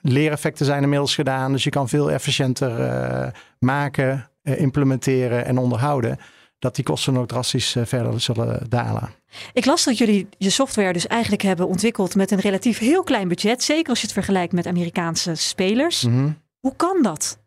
[0.00, 1.52] leereffecten zijn inmiddels gedaan.
[1.52, 6.18] Dus je kan veel efficiënter maken, implementeren en onderhouden
[6.60, 9.10] dat die kosten ook drastisch eh, verder zullen dalen.
[9.52, 13.28] Ik las dat jullie je software dus eigenlijk hebben ontwikkeld met een relatief heel klein
[13.28, 13.62] budget.
[13.62, 16.04] Zeker als je het vergelijkt met Amerikaanse spelers.
[16.04, 16.30] Mhm.
[16.60, 17.38] Hoe kan dat?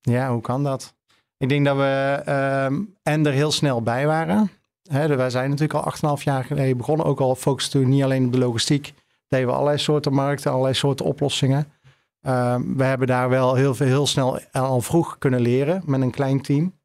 [0.00, 0.94] Ja, hoe kan dat?
[1.36, 2.64] Ik denk dat we uh,
[3.02, 4.50] en er heel snel bij waren.
[4.82, 7.06] Hè, wij zijn natuurlijk al 8,5 jaar geleden begonnen.
[7.06, 8.94] Ook al focussen we niet alleen op de logistiek.
[9.28, 11.72] Deden we allerlei soorten markten, allerlei soorten oplossingen.
[12.20, 16.10] Ehm, we hebben daar wel heel, veel, heel snel al vroeg kunnen leren met een
[16.10, 16.80] klein team.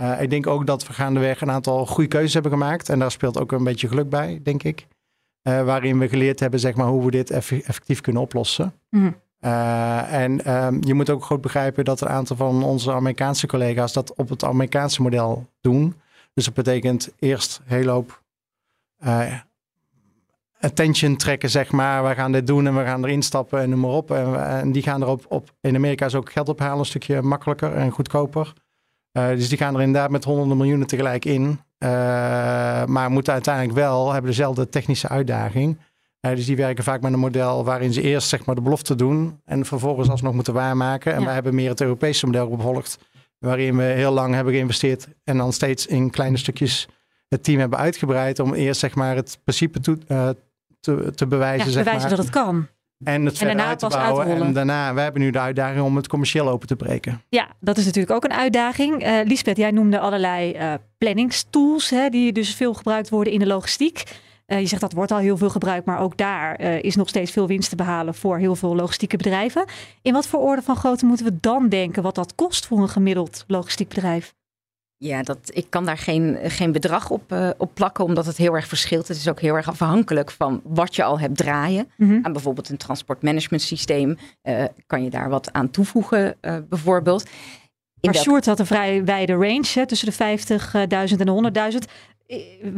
[0.00, 2.88] Uh, ik denk ook dat we gaandeweg een aantal goede keuzes hebben gemaakt.
[2.88, 4.86] En daar speelt ook een beetje geluk bij, denk ik.
[5.42, 8.72] Uh, waarin we geleerd hebben zeg maar, hoe we dit effectief kunnen oplossen.
[8.90, 9.16] Mm.
[9.40, 13.92] Uh, en um, je moet ook goed begrijpen dat een aantal van onze Amerikaanse collega's
[13.92, 15.94] dat op het Amerikaanse model doen.
[16.34, 18.22] Dus dat betekent eerst een hele hoop
[20.60, 22.08] attention trekken, zeg maar.
[22.08, 24.10] We gaan dit doen en we gaan erin stappen en noem maar op.
[24.10, 25.54] En, en die gaan erop op.
[25.60, 28.52] In Amerika is ook geld ophalen een stukje makkelijker en goedkoper.
[29.20, 31.42] Uh, dus die gaan er inderdaad met honderden miljoenen tegelijk in.
[31.78, 31.88] Uh,
[32.84, 35.78] maar moeten uiteindelijk wel, hebben dezelfde technische uitdaging.
[36.20, 38.94] Uh, dus die werken vaak met een model waarin ze eerst zeg maar, de belofte
[38.94, 41.12] doen en vervolgens alsnog moeten waarmaken.
[41.12, 41.24] En ja.
[41.24, 42.98] wij hebben meer het Europese model gevolgd,
[43.38, 46.88] waarin we heel lang hebben geïnvesteerd en dan steeds in kleine stukjes
[47.28, 49.98] het team hebben uitgebreid om eerst zeg maar, het principe toe,
[50.80, 51.66] te, te bewijzen.
[51.66, 52.16] Ja, zeg bewijzen maar.
[52.16, 52.68] dat het kan.
[53.04, 54.26] En het verder uit te bouwen.
[54.26, 57.22] En daarna, we hebben nu de uitdaging om het commercieel open te breken.
[57.28, 59.06] Ja, dat is natuurlijk ook een uitdaging.
[59.06, 63.46] Uh, Lisbeth, jij noemde allerlei uh, planningstools, hè, die dus veel gebruikt worden in de
[63.46, 64.02] logistiek.
[64.46, 67.30] Uh, je zegt dat wordt al heel veel gebruikt, maar ook daar is nog steeds
[67.30, 69.64] veel winst te behalen voor heel veel logistieke bedrijven.
[70.02, 72.88] In wat voor orde van grootte moeten we dan denken wat dat kost voor een
[72.88, 74.34] gemiddeld logistiek bedrijf?
[75.02, 78.54] Ja, dat, ik kan daar geen, geen bedrag op, uh, op plakken, omdat het heel
[78.54, 79.08] erg verschilt.
[79.08, 81.90] Het is ook heel erg afhankelijk van wat je al hebt draaien.
[81.96, 82.24] Mm -hmm.
[82.24, 87.22] Aan bijvoorbeeld een transportmanagement systeem uh, kan je daar wat aan toevoegen, uh, bijvoorbeeld.
[88.00, 90.38] In maar Sjoerd had een vrij wijde range, hè, tussen de
[91.10, 91.78] 50.000 en de 100.000.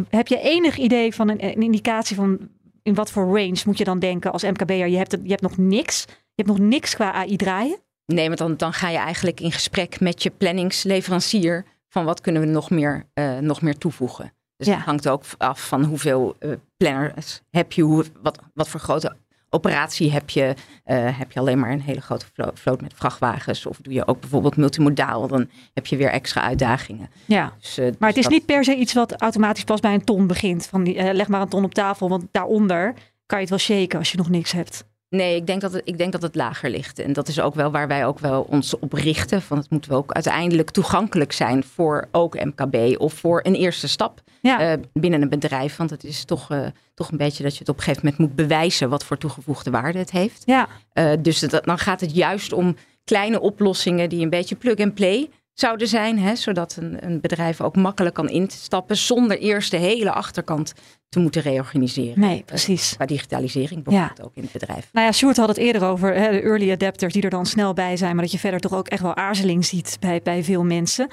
[0.08, 2.38] Heb je enig idee van een, een, indicatie van
[2.82, 4.88] in wat voor range moet je dan denken als MKB'er?
[4.88, 7.78] Je hebt, je hebt nog niks, je hebt nog niks qua AI draaien?
[8.06, 12.42] Nee, want dan, dan ga je eigenlijk in gesprek met je planningsleverancier van wat kunnen
[12.42, 14.32] we nog meer, uh, nog meer toevoegen.
[14.56, 14.74] Dus ja.
[14.74, 19.16] het hangt ook af van hoeveel uh, planners heb je, hoe, wat, wat voor grote
[19.50, 20.54] operatie heb je.
[20.86, 24.20] Uh, heb je alleen maar een hele grote vloot met vrachtwagens of doe je ook
[24.20, 27.10] bijvoorbeeld multimodaal, dan heb je weer extra uitdagingen.
[27.24, 28.32] Ja, dus, dus maar het is dat...
[28.32, 30.66] niet per se iets wat automatisch pas bij een ton begint.
[30.66, 32.94] Van die, leg maar een ton op tafel, want daaronder
[33.26, 34.90] kan je het wel shaken als je nog niks hebt.
[35.12, 36.98] Nee, ik denk, dat het, ik denk dat het lager ligt.
[36.98, 39.42] En dat is ook wel waar wij ook wel ons op richten.
[39.42, 43.88] Van het moet wel ook uiteindelijk toegankelijk zijn voor ook MKB of voor een eerste
[43.88, 44.72] stap ja.
[44.72, 45.76] uh, binnen een bedrijf.
[45.76, 48.22] Want het is toch, uh, toch een beetje dat je het op een gegeven moment
[48.22, 50.42] moet bewijzen wat voor toegevoegde waarde het heeft.
[50.46, 50.68] Ja.
[50.94, 54.94] Uh, dus dat, dan gaat het juist om kleine oplossingen die een beetje plug and
[54.94, 56.18] play zouden zijn.
[56.18, 60.72] Hè, zodat een, een bedrijf ook makkelijk kan instappen zonder eerst de hele achterkant
[61.12, 62.20] te moeten reorganiseren.
[62.20, 62.90] Nee, precies.
[62.90, 64.24] Uh, qua digitalisering bijvoorbeeld ja.
[64.24, 64.88] ook in het bedrijf.
[64.92, 67.72] Nou ja, Sjoerd had het eerder over hè, de early adapters die er dan snel
[67.72, 70.64] bij zijn, maar dat je verder toch ook echt wel aarzeling ziet bij, bij veel
[70.64, 71.08] mensen.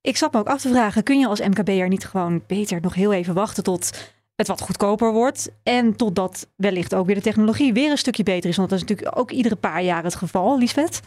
[0.00, 2.94] Ik zat me ook af te vragen, kun je als MKB'er niet gewoon beter nog
[2.94, 7.72] heel even wachten tot het wat goedkoper wordt en totdat wellicht ook weer de technologie
[7.72, 8.56] weer een stukje beter is?
[8.56, 11.00] Want dat is natuurlijk ook iedere paar jaar het geval, Liesbeth.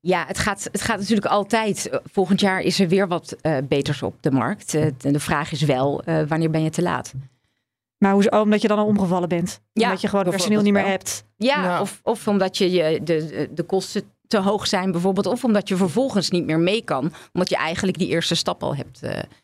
[0.00, 2.00] Ja, het gaat, het gaat natuurlijk altijd.
[2.04, 4.74] Volgend jaar is er weer wat uh, beters op de markt.
[4.74, 7.12] Uh, de vraag is wel, uh, wanneer ben je te laat?
[8.00, 9.60] Maar hoe, omdat je dan al omgevallen bent?
[9.72, 11.24] Ja, omdat je gewoon personeel niet meer hebt?
[11.36, 15.26] Ja, Of, of omdat je, je de, de kosten te hoog zijn bijvoorbeeld.
[15.26, 17.12] Of omdat je vervolgens niet meer mee kan.
[17.32, 19.00] Omdat je eigenlijk die eerste stap al hebt,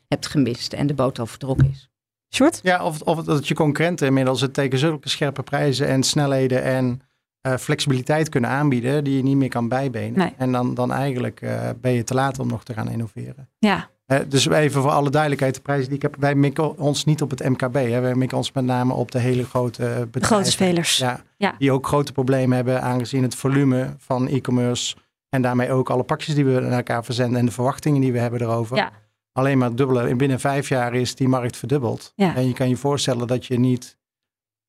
[0.09, 1.91] hebt gemist en de boot al vertrokken is.
[2.35, 2.61] Short?
[2.63, 7.03] Ja, of, of dat je concurrenten inmiddels het tegen zulke scherpe prijzen en snelheden en
[7.47, 10.19] uh, flexibiliteit kunnen aanbieden die je niet meer kan bijbenen.
[10.19, 10.33] Nee.
[10.37, 13.49] En dan, dan eigenlijk uh, ben je te laat om nog te gaan innoveren.
[13.59, 13.89] Ja.
[14.07, 17.23] Uh, dus even voor alle duidelijkheid, de prijzen die ik heb, wij mikken ons niet
[17.23, 17.75] op het MKB.
[17.75, 18.01] Hè.
[18.01, 20.13] Wij mikken ons met name op de hele grote bedrijven.
[20.13, 20.97] De grote spelers.
[20.97, 21.55] Ja, ja.
[21.59, 24.97] Die ook grote problemen hebben aangezien het volume van e-commerce
[25.29, 28.19] en daarmee ook alle pakjes die we naar elkaar verzenden en de verwachtingen die we
[28.19, 28.77] hebben erover.
[28.77, 28.91] Ja.
[29.33, 30.17] Alleen maar dubbele.
[30.17, 32.13] Binnen vijf jaar is die markt verdubbeld.
[32.15, 32.35] Ja.
[32.35, 33.97] En je kan je voorstellen dat je niet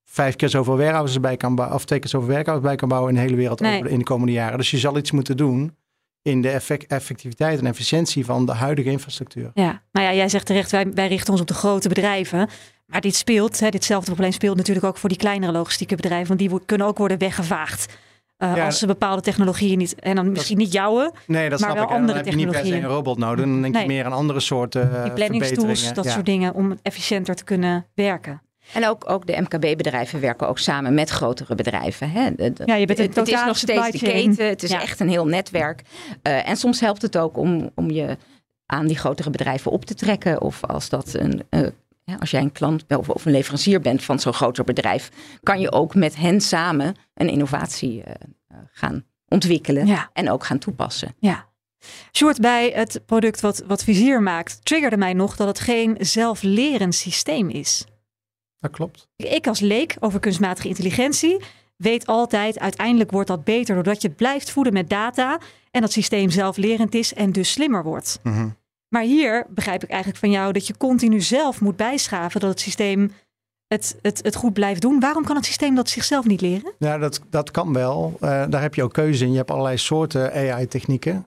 [0.04, 3.10] vijf keer zoveel warehouses bij kan bouwen, of twee keer zoveel warehouses bij kan bouwen
[3.10, 3.78] in de hele wereld nee.
[3.78, 4.58] over in de komende jaren.
[4.58, 5.76] Dus je zal iets moeten doen
[6.28, 9.52] in de effect, effectiviteit en efficiëntie van de huidige infrastructuur.
[9.54, 12.50] Ja, nou ja, jij zegt terecht, wij, wij richten ons op de grote bedrijven.
[12.86, 16.40] Maar dit speelt, hè, ditzelfde probleem speelt natuurlijk ook voor die kleinere logistieke bedrijven, want
[16.40, 17.98] die kunnen ook worden weggevaagd.
[18.38, 21.70] Uh, ja, als ze bepaalde technologieën niet, en dan misschien niet jouwe, nee, dat maar
[21.70, 22.02] snap wel ik.
[22.02, 23.46] andere dan heb je niet per se een robot nodig.
[23.46, 23.84] Dan denk nee.
[23.84, 26.12] je meer aan andere soorten uh, Die planningstools, dat ja.
[26.12, 28.42] soort dingen, om efficiënter te kunnen werken.
[28.74, 32.12] En ook, ook de MKB-bedrijven werken ook samen met grotere bedrijven.
[32.12, 32.36] Hè.
[32.36, 34.48] De, de, ja, je bent een het is nog steeds de keten.
[34.48, 34.82] Het is ja.
[34.82, 35.82] echt een heel netwerk.
[36.24, 38.18] Uh, en soms helpt het ook om, om je
[38.66, 40.42] aan die grotere bedrijven op te trekken.
[40.42, 41.44] Of als dat een.
[41.50, 41.68] Uh,
[42.20, 45.10] als jij een klant of, of een leverancier bent van zo'n groter bedrijf,
[45.44, 48.14] kan je ook met hen samen een innovatie uh,
[48.72, 50.10] gaan ontwikkelen ja.
[50.14, 51.16] en ook gaan toepassen.
[51.20, 51.46] Ja.
[52.12, 56.96] Sjoerd, bij het product wat, wat Vizier maakt, triggerde mij nog dat het geen zelflerend
[56.96, 57.86] systeem is.
[58.60, 59.08] Dat klopt.
[59.16, 61.42] Ik als leek over kunstmatige intelligentie
[61.76, 65.40] weet altijd, uiteindelijk wordt dat beter doordat je het blijft voeden met data
[65.72, 68.20] en dat systeem zelflerend is en dus slimmer wordt.
[68.24, 68.50] Mhm.
[68.88, 72.60] Maar hier begrijp ik eigenlijk van jou dat je continu zelf moet bijschaven dat het
[72.60, 73.12] systeem
[73.68, 75.00] het, het, het goed blijft doen.
[75.00, 76.74] Waarom kan het systeem dat zichzelf niet leren?
[76.80, 78.18] Ja, dat, dat kan wel.
[78.20, 79.32] Eh, daar heb je ook keuze in.
[79.32, 81.26] Je hebt allerlei soorten AI-technieken.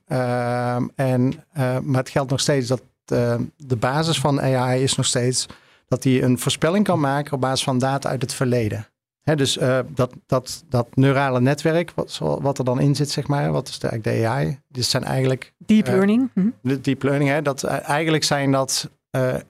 [0.95, 5.07] en, eh, maar het geldt nog steeds dat eh, de basis van AI is nog
[5.07, 5.47] steeds
[5.91, 8.87] dat hij een voorspelling kan maken op basis van data uit het verleden.
[9.35, 9.59] Dus
[9.95, 13.79] dat, dat, dat neurale netwerk, wat, wat er dan in zit, zeg maar, wat is
[13.79, 14.61] de, AI?
[14.69, 15.53] Dit zijn eigenlijk.
[15.59, 16.31] Deep learning.
[16.35, 16.49] Hm.
[16.63, 18.91] De deep learning, hè, dat, eigenlijk zijn dat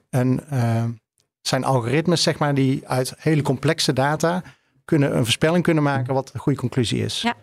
[0.09, 0.41] een
[1.41, 4.43] zijn algoritmes, zeg maar, die uit hele complexe data
[4.85, 7.21] kunnen een voorspelling kunnen maken wat de goede conclusie is.
[7.21, 7.35] Ja.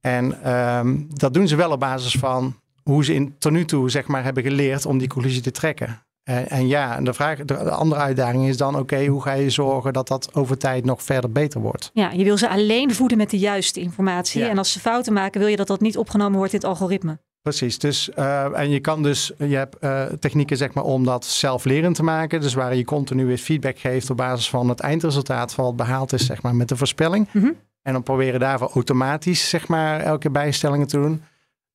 [0.00, 3.90] En ehm, dat doen ze wel op basis van hoe ze in, tot nu toe
[3.90, 6.05] zeg maar, hebben geleerd om die conclusie te trekken.
[6.26, 9.92] En, en ja, de, vraag, de, andere uitdaging is dan: oké, hoe ga je zorgen
[9.92, 11.90] dat dat over tijd nog verder beter wordt?
[11.92, 14.44] Ja, je wil ze alleen voeden met de juiste informatie.
[14.44, 17.18] En als ze fouten maken, wil je dat dat niet opgenomen wordt in het algoritme.
[17.42, 21.24] Precies, dus uh, en je kan dus, je hebt uh, technieken zeg maar om dat
[21.24, 22.40] zelflerend te maken.
[22.40, 26.12] Dus waar je continu weer feedback geeft op basis van het eindresultaat van wat behaald
[26.12, 27.28] is, zeg maar, met de voorspelling.
[27.32, 27.56] Mm -hmm.
[27.82, 31.22] En dan proberen daarvoor automatisch, zeg maar, elke bijstellingen te doen.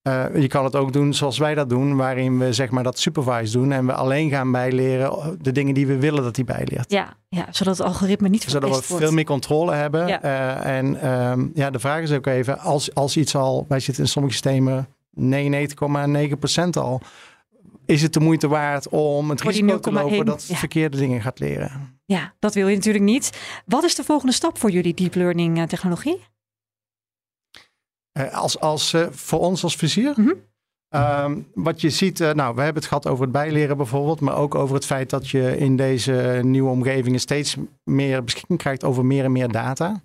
[0.07, 2.99] Uh, je kan het ook doen zoals wij dat doen, waarin we zeg maar dat
[2.99, 6.91] supervise doen en we alleen gaan bijleren de dingen die we willen dat hij bijleert.
[6.91, 9.03] Ja, ja zodat het algoritme niet Zodat we wordt.
[9.03, 10.07] veel meer controle hebben.
[10.07, 10.23] Ja.
[10.23, 14.03] Uh, en um, ja, de vraag is ook even, als, als iets al, wij zitten
[14.03, 14.87] in sommige systemen
[15.19, 17.01] 99,9% al.
[17.85, 20.55] Is het de moeite waard om het Voor risico te 0,1, lopen dat het ja.
[20.55, 21.99] verkeerde dingen gaat leren?
[22.05, 23.39] Ja, dat wil je natuurlijk niet.
[23.65, 26.19] Wat is de volgende stap voor jullie deep learning eh, technologie?
[28.13, 30.13] Uh, als, als, uh, voor ons als vizier?
[30.15, 30.34] Mhm.
[30.95, 34.36] Um, wat je ziet, uh, nou, we hebben het gehad over het bijleren bijvoorbeeld, maar
[34.36, 39.06] ook over het feit dat je in deze nieuwe omgevingen steeds meer beschikking krijgt over
[39.06, 40.02] meer en meer data.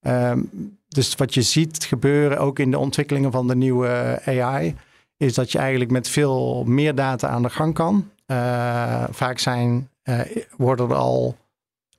[0.00, 0.50] Um,
[0.88, 4.74] dus wat je ziet gebeuren, ook in de ontwikkelingen van de nieuwe AI,
[5.16, 8.10] is dat je eigenlijk met veel meer data aan de gang kan.
[8.26, 10.20] Uh, vaak zijn, uh,
[10.56, 11.36] worden er al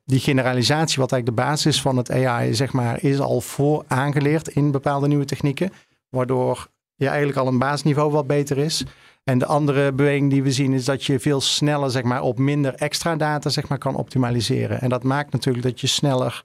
[0.08, 4.48] die generalisatie, wat eigenlijk de basis van het AI, zeg maar, is al voor aangeleerd
[4.48, 5.72] in bepaalde nieuwe technieken,
[6.10, 8.84] waardoor je eigenlijk al een basisniveau wat beter is.
[9.24, 12.38] En de andere beweging die we zien is dat je veel sneller, zeg maar, op
[12.38, 14.82] minder extra data, zeg maar, kan optimaliseren.
[14.82, 16.44] En dat maakt natuurlijk dat je sneller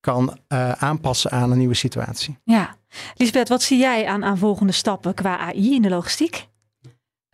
[0.00, 2.38] kan uh, aanpassen aan een nieuwe situatie.
[2.44, 2.76] Ja.
[3.14, 6.48] Lisbeth, wat zie jij aan, aan volgende stappen qua AI in de logistiek?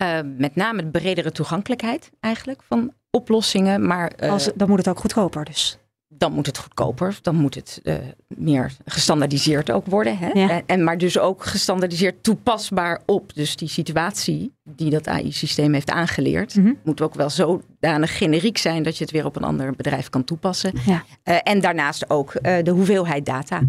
[0.02, 3.86] Uh, met name de bredere toegankelijkheid eigenlijk van oplossingen.
[3.86, 5.78] Maar, uh, Als, dan moet het ook goedkoper dus.
[6.08, 7.94] Dan moet het goedkoper, dan moet het uh,
[8.28, 10.18] meer gestandaardiseerd ook worden.
[10.18, 10.28] Hè?
[10.28, 10.50] Ja.
[10.50, 13.34] En, en, maar dus ook gestandaardiseerd toepasbaar op.
[13.34, 16.78] Dus die situatie die dat AI-systeem heeft aangeleerd, mm -hmm.
[16.84, 20.24] moet ook wel zodanig generiek zijn dat je het weer op een ander bedrijf kan
[20.24, 20.72] toepassen.
[20.86, 21.04] Ja.
[21.24, 23.60] Uh, en daarnaast ook uh, de hoeveelheid data.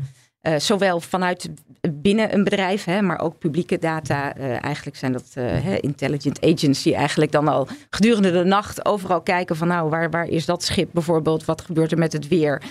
[0.47, 1.49] Uh, zowel vanuit
[1.91, 4.37] binnen een bedrijf, hè, maar ook publieke data.
[4.37, 6.41] Uh, eigenlijk zijn dat hè, intelligent
[6.83, 10.63] die eigenlijk dan al gedurende de nacht overal kijken van nou, waar, waar is dat
[10.63, 11.45] schip bijvoorbeeld?
[11.45, 12.61] Wat gebeurt er met het weer?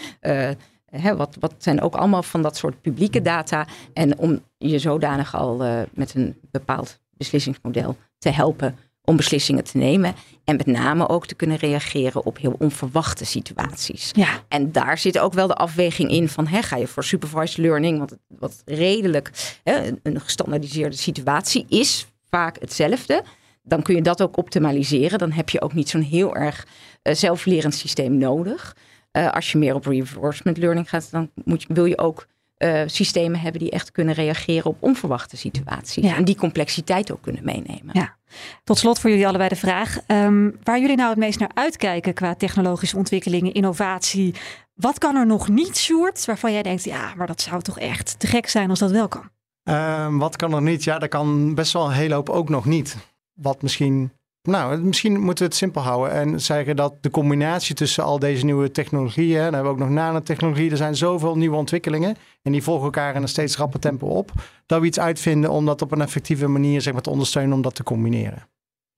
[0.87, 3.67] Hè, wat, wat zijn ook allemaal van dat soort publieke data?
[3.93, 5.63] En om je zodanig al
[5.95, 10.15] met een bepaald beslissingsmodel te helpen om beslissingen te nemen.
[10.45, 14.11] En met name ook te kunnen reageren op heel onverwachte situaties.
[14.12, 14.29] Ja.
[14.49, 17.99] En daar zit ook wel de afweging in van hè, ga je voor supervised learning,
[17.99, 23.23] want wat redelijk hè, een gestandaardiseerde situatie is vaak hetzelfde.
[23.62, 25.19] Dan kun je dat ook optimaliseren.
[25.19, 26.67] Dan heb je ook niet zo'n heel erg
[27.03, 28.77] uh, zelflerend systeem nodig.
[29.12, 32.27] Uh, als je meer op reinforcement learning gaat, dan moet je, wil je ook
[32.64, 36.05] uh, systemen hebben die echt kunnen reageren op onverwachte situaties.
[36.05, 36.16] Ja.
[36.16, 37.90] En die complexiteit ook kunnen meenemen.
[37.92, 38.16] Ja.
[38.64, 39.98] Tot slot voor jullie allebei de vraag.
[40.07, 44.35] Um, waar jullie nou het meest naar uitkijken qua technologische ontwikkelingen, innovatie.
[44.75, 48.18] Wat kan er nog niet, Sjoerd, waarvan jij denkt, ja, maar dat zou toch echt
[48.18, 49.31] te gek zijn als dat wel kan?
[49.64, 50.85] Uh, wat kan er niet?
[50.85, 52.96] Ja, dat kan best wel een hele hoop ook nog niet.
[53.33, 54.12] Wat misschien
[54.43, 58.45] nou, misschien moeten we het simpel houden en zeggen dat de combinatie tussen al deze
[58.45, 62.63] nieuwe technologieën, dan hebben we ook nog nanotechnologie, er zijn zoveel nieuwe ontwikkelingen en die
[62.63, 64.31] volgen elkaar in een steeds rapper tempo op,
[64.67, 67.63] dat we iets uitvinden om dat op een effectieve manier zeg maar, te ondersteunen om
[67.63, 68.49] dat te combineren.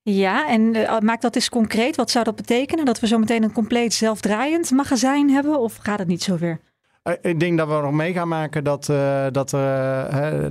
[0.01, 1.95] Ja, en uh, maak dat eens concreet.
[1.95, 2.85] Wat zou dat betekenen?
[2.85, 6.59] Dat we zo meteen een compleet zelfdraaiend magazijn hebben of gaat het niet zover?
[7.21, 9.59] Ik denk dat we nog mee gaan maken dat, uh, dat uh,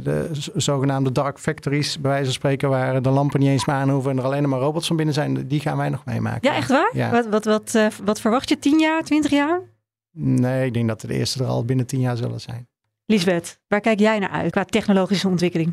[0.02, 3.90] de zogenaamde dark factories, bij wijze van spreken, waar de lampen niet eens meer aan
[3.90, 6.50] hoeven en er alleen maar robots van binnen zijn, die gaan wij nog meemaken.
[6.50, 6.90] Ja, echt waar?
[6.92, 7.10] Ja.
[7.10, 8.58] Wat, wat, wat, uh, wat verwacht je?
[8.58, 9.60] 10 jaar, 20 jaar?
[10.10, 12.68] Nee, ik denk dat de eerste er al binnen 10 jaar zullen zijn.
[13.06, 15.72] Lisbeth, waar kijk jij naar uit qua technologische ontwikkeling?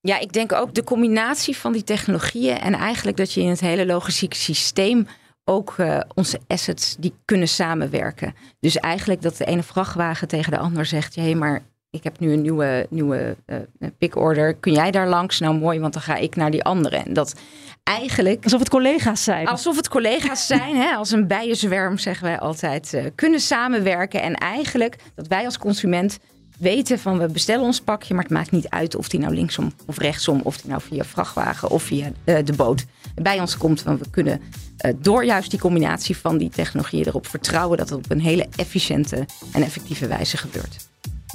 [0.00, 3.60] Ja, ik denk ook de combinatie van die technologieën en eigenlijk dat je in het
[3.60, 5.06] hele logistieke systeem
[5.48, 8.34] ook uh, onze assets die kunnen samenwerken.
[8.60, 12.18] Dus eigenlijk dat de ene vrachtwagen tegen de ander zegt: hé, hey, maar ik heb
[12.18, 14.54] nu een nieuwe, nieuwe uh, pickorder.
[14.54, 15.40] Kun jij daar langs?
[15.40, 16.96] Nou mooi, want dan ga ik naar die andere.
[16.96, 17.34] En dat
[17.82, 18.44] eigenlijk.
[18.44, 19.46] Alsof het collega's zijn.
[19.46, 20.94] Alsof het collega's zijn, hè?
[20.94, 22.92] als een bijenzwerm zeggen wij altijd.
[22.94, 24.22] Uh, kunnen samenwerken.
[24.22, 26.18] En eigenlijk dat wij als consument
[26.58, 29.72] weten van we bestellen ons pakje, maar het maakt niet uit of die nou linksom
[29.86, 32.84] of rechtsom, of die nou via vrachtwagen of via uh, de boot
[33.14, 33.82] bij ons komt.
[33.82, 37.98] Want we kunnen uh, door juist die combinatie van die technologieën erop vertrouwen dat het
[37.98, 40.88] op een hele efficiënte en effectieve wijze gebeurt.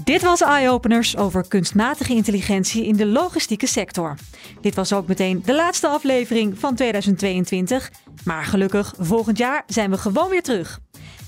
[0.03, 4.15] Dit was Eye-Openers over kunstmatige intelligentie in de logistieke sector.
[4.61, 7.91] Dit was ook meteen de laatste aflevering van 2022.
[8.23, 10.79] Maar gelukkig, volgend jaar zijn we gewoon weer terug.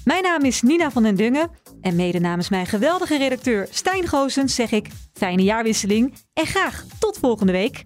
[0.03, 1.49] Mijn naam is Nina van den Dungen
[1.83, 7.17] en mede namens mijn geweldige redacteur Stijn Goosens zeg ik fijne jaarwisseling en graag tot
[7.17, 7.85] volgende week.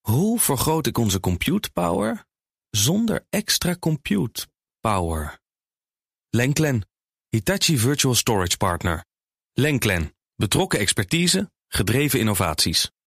[0.00, 2.24] Hoe vergroot ik onze compute power
[2.70, 4.46] zonder extra compute
[4.80, 5.40] power?
[6.30, 6.88] Lenklen,
[7.28, 9.04] Hitachi Virtual Storage Partner.
[9.52, 12.92] Lenklen, betrokken expertise, gedreven innovaties.